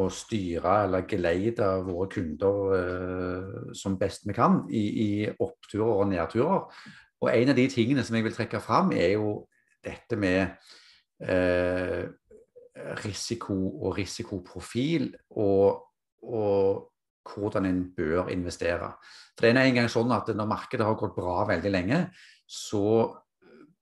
å 0.00 0.06
styre 0.08 0.78
eller 0.86 1.04
geleide 1.10 1.68
våre 1.84 2.08
kunder 2.14 2.72
eh, 2.78 3.74
som 3.76 3.98
best 4.00 4.24
vi 4.24 4.36
kan 4.36 4.62
i, 4.72 4.82
i, 5.04 5.10
oppturer 5.28 5.92
og 5.98 6.08
nedturer. 6.14 6.64
Og 7.20 7.28
en 7.28 7.52
av 7.52 7.60
de 7.60 7.68
tingene 7.70 8.04
som 8.06 8.16
jeg 8.16 8.24
vil 8.24 8.38
trekke 8.38 8.64
fram, 8.64 8.96
er 8.96 9.18
jo 9.18 9.42
dette 9.84 10.16
med 10.16 10.56
eh, 11.20 12.08
risiko 13.04 13.56
og 13.82 13.98
risikoprofil. 13.98 15.12
og, 15.30 15.82
og 16.22 16.88
hvordan 17.22 17.66
en 17.66 17.82
bør 17.96 18.28
investere. 18.28 18.92
For 19.36 19.46
det 19.46 19.56
er 19.56 19.68
en 19.68 19.74
gang 19.74 19.90
sånn 19.90 20.12
at 20.14 20.30
Når 20.34 20.48
markedet 20.50 20.86
har 20.86 20.98
gått 20.98 21.14
bra 21.16 21.44
veldig 21.48 21.70
lenge, 21.70 22.00
så 22.46 23.12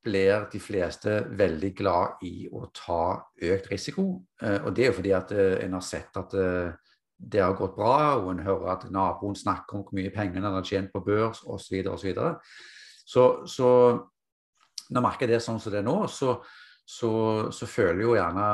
blir 0.02 0.46
de 0.52 0.60
fleste 0.60 1.16
veldig 1.36 1.70
glad 1.76 2.22
i 2.24 2.48
å 2.48 2.66
ta 2.72 3.20
økt 3.42 3.70
risiko. 3.70 4.22
Eh, 4.42 4.64
og 4.64 4.74
Det 4.74 4.84
er 4.84 4.88
jo 4.88 4.96
fordi 4.96 5.12
at 5.12 5.32
eh, 5.32 5.58
en 5.64 5.76
har 5.76 5.84
sett 5.84 6.16
at 6.16 6.34
eh, 6.34 6.70
det 7.20 7.42
har 7.42 7.56
gått 7.56 7.76
bra, 7.76 8.16
og 8.16 8.30
en 8.32 8.44
hører 8.44 8.70
at 8.72 8.86
naboen 8.90 9.36
snakker 9.36 9.76
om 9.76 9.84
hvor 9.84 9.98
mye 9.98 10.12
penger 10.14 10.40
en 10.40 10.56
har 10.56 10.64
tjent 10.64 10.92
på 10.92 11.02
børs 11.04 11.42
osv. 11.44 11.82
Så, 11.84 12.06
videre, 12.06 12.38
så, 13.04 13.24
så 13.44 13.68
når 14.88 15.04
markedet 15.04 15.36
er 15.36 15.44
sånn 15.44 15.60
som 15.60 15.74
det 15.74 15.82
er 15.82 15.88
nå, 15.88 15.98
så, 16.08 16.38
så, 16.90 17.12
så 17.54 17.68
føler 17.70 18.02
jo 18.02 18.16
gjerne 18.16 18.46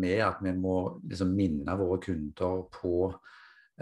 vi 0.00 0.16
at 0.24 0.40
vi 0.42 0.50
må 0.58 0.78
liksom 1.06 1.28
minne 1.36 1.76
våre 1.78 2.00
kunder 2.02 2.64
på 2.74 3.12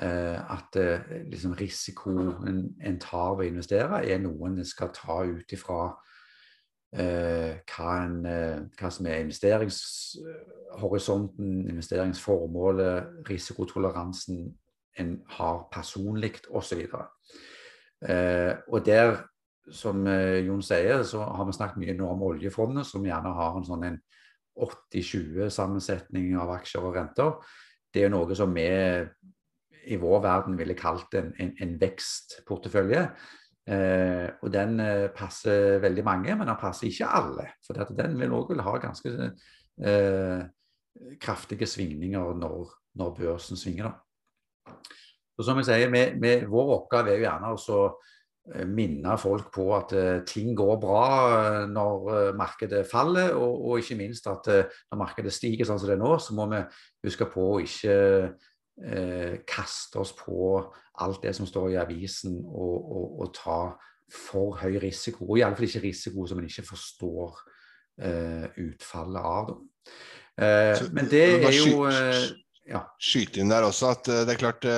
Eh, 0.02 0.54
at 0.54 0.76
eh, 0.76 1.00
liksom 1.30 1.54
risikoen 1.54 2.74
en 2.82 2.98
tar 2.98 3.36
ved 3.38 3.46
å 3.46 3.48
investere, 3.52 4.02
er 4.10 4.18
noe 4.18 4.48
en 4.48 4.64
skal 4.66 4.90
ta 4.90 5.22
ut 5.22 5.52
ifra 5.54 5.94
eh, 6.98 7.62
hva, 7.62 8.02
en, 8.02 8.26
hva, 8.74 8.90
som 8.90 9.06
er 9.06 9.22
investeringshorisonten, 9.22 11.70
investeringsformålet, 11.70 13.22
risikotoleransen 13.30 14.58
en 14.98 15.22
har 15.36 15.68
personlig 15.70 16.42
osv. 16.50 16.90
Eh, 18.02 18.54
og 18.66 18.86
der, 18.86 19.16
som 19.72 20.04
Jon 20.04 20.62
sier, 20.64 21.02
så 21.08 21.22
har 21.24 21.46
vi 21.48 21.54
snakket 21.56 21.80
mye 21.80 21.94
nå 21.96 22.08
om 22.12 22.24
oljefondet, 22.26 22.84
som 22.88 23.06
gjerne 23.06 23.32
har 23.36 23.56
en 23.56 23.64
sånn 23.64 23.86
80-20-sammensetning 24.54 26.34
av 26.38 26.52
aksjer 26.58 26.84
og 26.84 26.98
renter. 26.98 27.38
Det 27.94 28.04
er 28.04 28.12
noe 28.12 28.36
som 28.36 28.52
vi 28.54 28.66
i 29.84 29.96
vår 30.00 30.20
verden 30.24 30.58
ville 30.58 30.76
kalt 30.78 31.14
en, 31.18 31.32
en, 31.40 31.52
en 31.60 31.74
vekstportefølje. 31.80 33.02
Eh, 33.64 34.26
og 34.44 34.52
den 34.52 34.80
eh, 34.80 35.08
passer 35.16 35.78
veldig 35.84 36.04
mange, 36.04 36.36
men 36.36 36.48
den 36.48 36.60
passer 36.60 36.88
ikke 36.88 37.10
alle. 37.20 37.48
For 37.64 37.96
den 37.96 38.16
vil 38.20 38.34
òg 38.36 38.54
ha 38.64 38.76
ganske 38.82 39.12
eh, 39.80 40.40
kraftige 41.20 41.68
svingninger 41.68 42.34
når, 42.40 42.72
når, 43.00 43.14
børsen 43.18 43.60
svinger. 43.60 43.90
Da. 43.90 44.74
Så 45.34 45.48
som 45.48 45.58
jeg 45.60 45.68
sier, 45.68 45.92
med, 45.92 46.18
med 46.22 46.46
Vår 46.50 46.74
oppgave 46.78 47.12
er 47.12 47.18
jo 47.18 47.26
gjerne 47.26 47.54
å 47.54 47.78
eh, 47.88 48.12
minne 48.68 49.14
folk 49.16 49.46
på 49.54 49.70
at 49.72 49.94
uh, 49.96 50.18
ting 50.28 50.50
går 50.56 50.74
bra 50.82 51.04
uh, 51.32 51.60
når 51.70 52.34
markedet 52.36 52.82
faller, 52.90 53.32
og, 53.32 53.54
og, 53.70 53.78
ikke 53.80 53.96
minst 53.96 54.28
at 54.28 54.50
når 54.50 55.00
markedet 55.00 55.32
stiger 55.32 55.64
sånn 55.68 55.80
som 55.80 55.88
det 55.88 55.96
er 55.96 56.02
nå, 56.02 56.16
så 56.20 56.36
må 56.36 56.48
vi 56.52 56.60
huske 57.06 57.28
på 57.32 57.46
å 57.54 57.62
ikke 57.64 57.94
eh, 58.82 59.40
kaste 59.46 60.00
oss 60.02 60.12
på 60.16 60.58
alt 61.02 61.22
det 61.22 61.34
som 61.36 61.48
står 61.48 61.72
i 61.72 61.80
avisen 61.80 62.38
og, 62.44 62.76
og, 62.96 63.06
og 63.24 63.34
ta 63.36 63.58
for 64.12 64.58
høy 64.60 64.78
risiko. 64.82 65.26
Og 65.28 65.40
iallfall 65.40 65.68
ikke 65.68 65.86
risiko 65.86 66.26
som 66.28 66.40
en 66.40 66.48
ikke 66.48 66.66
forstår 66.68 67.40
eh, 68.04 68.46
utfallet 68.66 69.30
av. 69.34 69.54
Eh, 70.38 70.84
men 70.94 71.10
det 71.10 71.24
er 71.38 71.58
jo 71.58 71.84
eh, 71.90 72.30
ja. 72.70 72.84
Skyte 72.98 73.42
inn 73.42 73.52
der 73.52 73.66
også 73.66 73.92
at 73.94 74.08
eh, 74.10 74.22
det 74.26 74.36
er 74.36 74.40
klart 74.40 74.68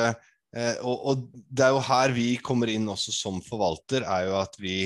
eh, 0.54 0.76
og, 0.82 1.08
og, 1.10 1.26
det 1.32 1.66
er 1.66 1.74
jo 1.74 1.82
her 1.88 2.14
vi 2.14 2.28
kommer 2.44 2.70
inn 2.70 2.86
også 2.92 3.14
som 3.14 3.42
forvalter, 3.44 4.06
er 4.06 4.28
jo 4.28 4.38
at 4.38 4.54
vi, 4.60 4.78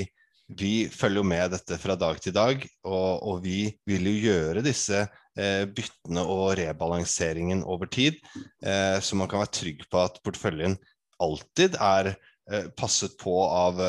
vi 0.47 0.87
følger 0.91 1.27
med 1.27 1.53
dette 1.57 1.77
fra 1.81 1.97
dag 1.99 2.21
til 2.23 2.33
dag. 2.35 2.63
Og, 2.87 3.11
og 3.21 3.43
vi 3.45 3.65
vil 3.89 4.09
jo 4.09 4.31
gjøre 4.31 4.65
disse 4.65 5.05
Eh, 5.39 5.63
byttene 5.63 6.25
og 6.27 6.57
rebalanseringen 6.59 7.61
over 7.63 7.87
tid. 7.87 8.17
Eh, 8.59 8.97
så 8.99 9.15
man 9.15 9.29
kan 9.31 9.39
være 9.39 9.55
trygg 9.55 9.85
på 9.87 10.01
at 10.03 10.17
porteføljen 10.25 10.75
alltid 11.23 11.77
er 11.79 12.11
eh, 12.11 12.67
passet 12.75 13.15
på 13.21 13.37
av 13.47 13.79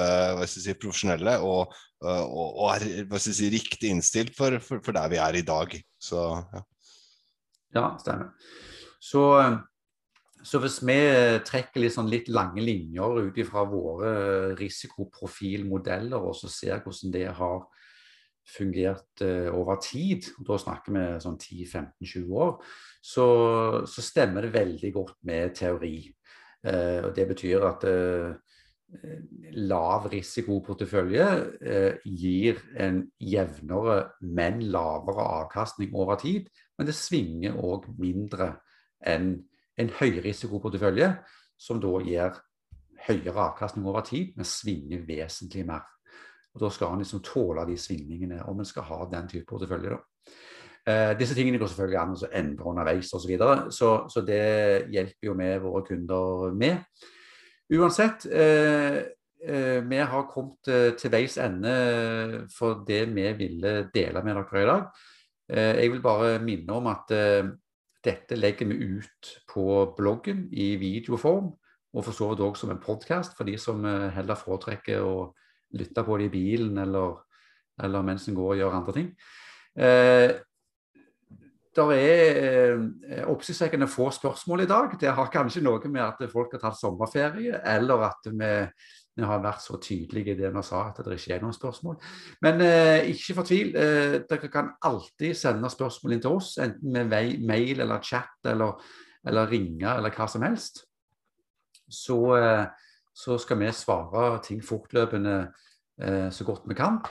si, 0.47 0.63
profesjonelle 0.79 1.41
og, 1.43 1.75
og, 2.05 2.61
og 2.63 2.69
er 2.77 3.19
si, 3.19 3.51
riktig 3.51 3.91
innstilt 3.91 4.37
for, 4.39 4.61
for, 4.63 4.85
for, 4.85 4.95
der 4.95 5.11
vi 5.11 5.19
er 5.19 5.41
i 5.41 5.43
dag. 5.47 5.75
Så, 5.99 6.23
ja. 6.55 6.63
ja, 7.75 7.85
stemmer. 7.99 8.31
Så, 9.03 9.27
så, 10.43 10.59
hvis 10.63 10.81
vi 10.87 10.99
trekker 11.47 11.83
litt, 11.83 11.95
sånn 11.95 12.11
litt 12.11 12.29
lange 12.33 12.63
linjer 12.65 13.29
ut 13.29 13.39
ifra 13.39 13.63
våre 13.69 14.13
risikoprofilmodeller 14.59 16.19
og 16.19 16.35
så 16.39 16.51
ser 16.51 16.83
hvordan 16.85 17.15
det 17.15 17.29
har 17.39 17.63
fungert 18.49 19.23
uh, 19.23 19.51
over 19.55 19.79
tid, 19.83 20.27
og 20.41 20.49
da 20.51 20.59
snakker 20.61 20.97
vi 20.97 21.05
sånn 21.23 21.39
10-15-20 21.39 22.33
år, 22.43 22.57
så, 23.03 23.27
så, 23.89 24.05
stemmer 24.05 24.47
det 24.47 24.57
veldig 24.57 24.91
godt 24.95 25.21
med 25.27 25.55
teori. 25.59 25.97
Eh, 26.63 27.01
og 27.03 27.15
Det 27.17 27.25
betyr 27.27 27.65
at 27.67 27.87
eh, 27.91 28.29
lav 29.59 30.07
risikoportefølje 30.13 31.27
gir 32.07 32.61
en 32.79 33.01
jevnere, 33.19 33.97
men 34.23 34.63
lavere 34.71 35.25
avkastning 35.41 35.97
over 35.99 36.21
tid. 36.23 36.47
Men 36.79 36.87
det 36.87 36.95
svinger 36.95 37.59
òg 37.59 37.89
mindre 37.99 38.53
enn 39.03 39.35
en 39.79 39.91
høyrisikoportefølje, 40.01 41.13
som 41.59 41.81
da 41.81 41.93
gir 42.05 42.39
høyere 43.07 43.49
avkastning 43.49 43.87
over 43.89 44.05
tid, 44.07 44.33
men 44.37 44.49
svinger 44.49 45.05
vesentlig 45.07 45.67
mer. 45.67 45.87
Og 46.55 46.61
Da 46.61 46.69
skal 46.71 46.93
han 46.93 46.99
liksom 46.99 47.23
tåle 47.25 47.65
de 47.67 47.77
svingningene, 47.77 48.43
om 48.49 48.59
en 48.59 48.69
skal 48.69 48.83
ha 48.83 49.09
den 49.11 49.29
type 49.29 49.47
portefølje. 49.49 49.91
da. 49.91 49.99
Eh, 50.87 51.19
disse 51.19 51.35
tingene 51.35 51.59
går 51.59 51.71
selvfølgelig 51.71 51.99
an 52.01 52.15
å 52.17 52.29
endre 52.35 52.65
underveis 52.65 53.13
osv., 53.15 53.23
så, 53.23 53.29
videre, 53.29 53.71
så 53.71 54.09
Så 54.09 54.21
det 54.27 54.89
hjelper 54.91 55.27
jo 55.27 55.35
vi 55.35 55.59
våre 55.59 55.85
kunder 55.87 56.53
med. 56.55 56.85
Uansett, 57.73 58.27
eh, 58.27 58.99
eh, 59.47 59.81
vi 59.81 59.97
har 59.97 60.29
kommet 60.29 60.69
eh, 60.69 60.93
til 60.99 61.11
veis 61.11 61.39
ende 61.39 62.47
for 62.51 62.85
det 62.87 63.07
vi 63.15 63.33
ville 63.33 63.89
dele 63.95 64.23
med 64.23 64.37
dere 64.37 64.63
i 64.63 64.67
dag. 64.67 64.85
Eh, 65.49 65.83
jeg 65.83 65.93
vil 65.93 66.03
bare 66.03 66.39
minne 66.39 66.73
om 66.73 66.87
at 66.87 67.11
eh, 67.11 67.45
dette 68.05 68.37
legger 68.39 68.69
vi 68.71 68.99
ut 68.99 69.33
på 69.51 69.65
bloggen 69.97 70.47
i 70.53 70.75
videoform, 70.81 71.53
og 71.93 72.07
for 72.07 72.17
så 72.17 72.31
vidt 72.31 72.43
òg 72.45 72.57
som 72.59 72.73
en 72.73 72.83
podkast 72.83 73.37
for 73.37 73.49
de 73.49 73.59
som 73.61 73.85
heller 73.85 74.39
foretrekker 74.39 75.05
å 75.05 75.33
lytte 75.77 76.05
på 76.05 76.17
det 76.19 76.31
i 76.31 76.33
bilen 76.33 76.79
eller, 76.83 77.21
eller 77.83 78.07
mens 78.07 78.27
en 78.29 78.37
går 78.37 78.55
og 78.55 78.59
gjør 78.61 78.79
andre 78.79 78.97
ting. 78.97 79.13
Eh, 79.77 80.33
det 81.73 81.85
er 81.97 83.29
oppsiktsvekkende 83.33 83.89
få 83.89 84.11
spørsmål 84.13 84.65
i 84.65 84.69
dag. 84.69 84.97
Det 85.01 85.13
har 85.17 85.31
kanskje 85.33 85.63
noe 85.65 85.89
med 85.89 86.03
at 86.05 86.21
folk 86.33 86.53
har 86.53 86.61
tatt 86.61 86.77
sommerferie, 86.77 87.63
eller 87.65 88.05
at 88.11 88.29
vi, 88.29 88.51
vi 89.17 89.25
har 89.29 89.43
vært 89.45 89.61
så 89.61 89.77
tydelige 89.83 90.33
i 90.33 90.39
det 90.39 90.51
vi 90.55 90.63
sa 90.65 90.87
at 90.89 91.01
det 91.05 91.19
ikke 91.19 91.35
er 91.37 91.43
noen 91.45 91.57
spørsmål. 91.57 91.99
Men 92.45 92.63
eh, 92.65 93.11
ikke 93.13 93.37
fortvil. 93.37 93.75
Eh, 93.77 94.15
dere 94.29 94.49
kan 94.53 94.71
alltid 94.89 95.37
sende 95.37 95.69
spørsmål 95.73 96.17
inn 96.17 96.23
til 96.25 96.39
oss, 96.39 96.55
enten 96.63 96.95
med 96.95 97.43
mail 97.45 97.85
eller 97.85 98.01
chat 98.05 98.49
eller, 98.49 98.81
eller 99.29 99.53
ringe 99.53 99.91
eller 99.91 100.17
hva 100.17 100.29
som 100.31 100.47
helst. 100.47 100.87
Så, 101.93 102.19
eh, 102.39 102.65
så 103.13 103.37
skal 103.41 103.61
vi 103.61 103.69
svare 103.77 104.41
ting 104.47 104.65
fortløpende 104.65 105.37
eh, 106.01 106.31
så 106.33 106.49
godt 106.49 106.65
vi 106.73 106.79
kan. 106.81 107.03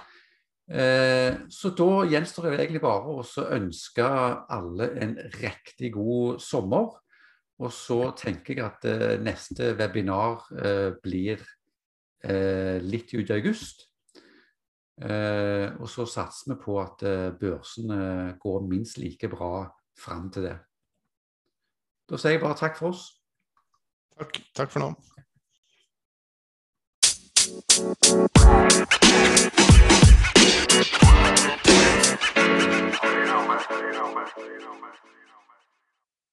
Eh, 0.71 1.37
så 1.53 1.69
da 1.77 1.91
gjenstår 2.09 2.49
det 2.49 2.57
egentlig 2.63 2.81
bare 2.81 3.13
å 3.13 3.45
ønske 3.45 4.09
alle 4.49 4.89
en 5.05 5.17
riktig 5.37 5.93
god 5.93 6.41
sommer. 6.41 6.97
Og 7.61 7.69
så 7.69 8.07
tenker 8.17 8.57
jeg 8.57 8.65
at 8.65 8.89
eh, 8.89 9.19
neste 9.21 9.75
webinar 9.77 10.47
blir 11.03 11.45
litt 12.23 13.13
ut 13.13 13.29
i 13.29 13.33
august. 13.33 13.87
og 15.01 15.87
så 15.89 16.05
satser 16.05 16.51
vi 16.51 16.57
på 16.61 16.75
at 16.81 17.01
børsene 17.39 18.35
går 18.39 18.67
minst 18.67 18.99
like 19.01 19.29
bra 19.31 19.65
fram 19.97 20.29
til 20.31 20.45
det. 20.45 20.57
Da 22.11 22.19
sier 22.19 22.35
jeg 22.35 22.43
bare 22.43 22.59
takk 22.59 22.77
for 22.77 22.91
oss. 22.91 23.07
Takk, 24.19 24.41
takk 24.53 24.71
for 24.73 24.79
nå. 24.83 24.93
you 33.01 33.25
know, 33.25 33.47
man. 33.47 33.59
You 33.71 33.91
know, 33.93 34.13
man. 34.13 34.27
You 34.37 34.59
know, 34.59 34.75
man. 34.81 34.93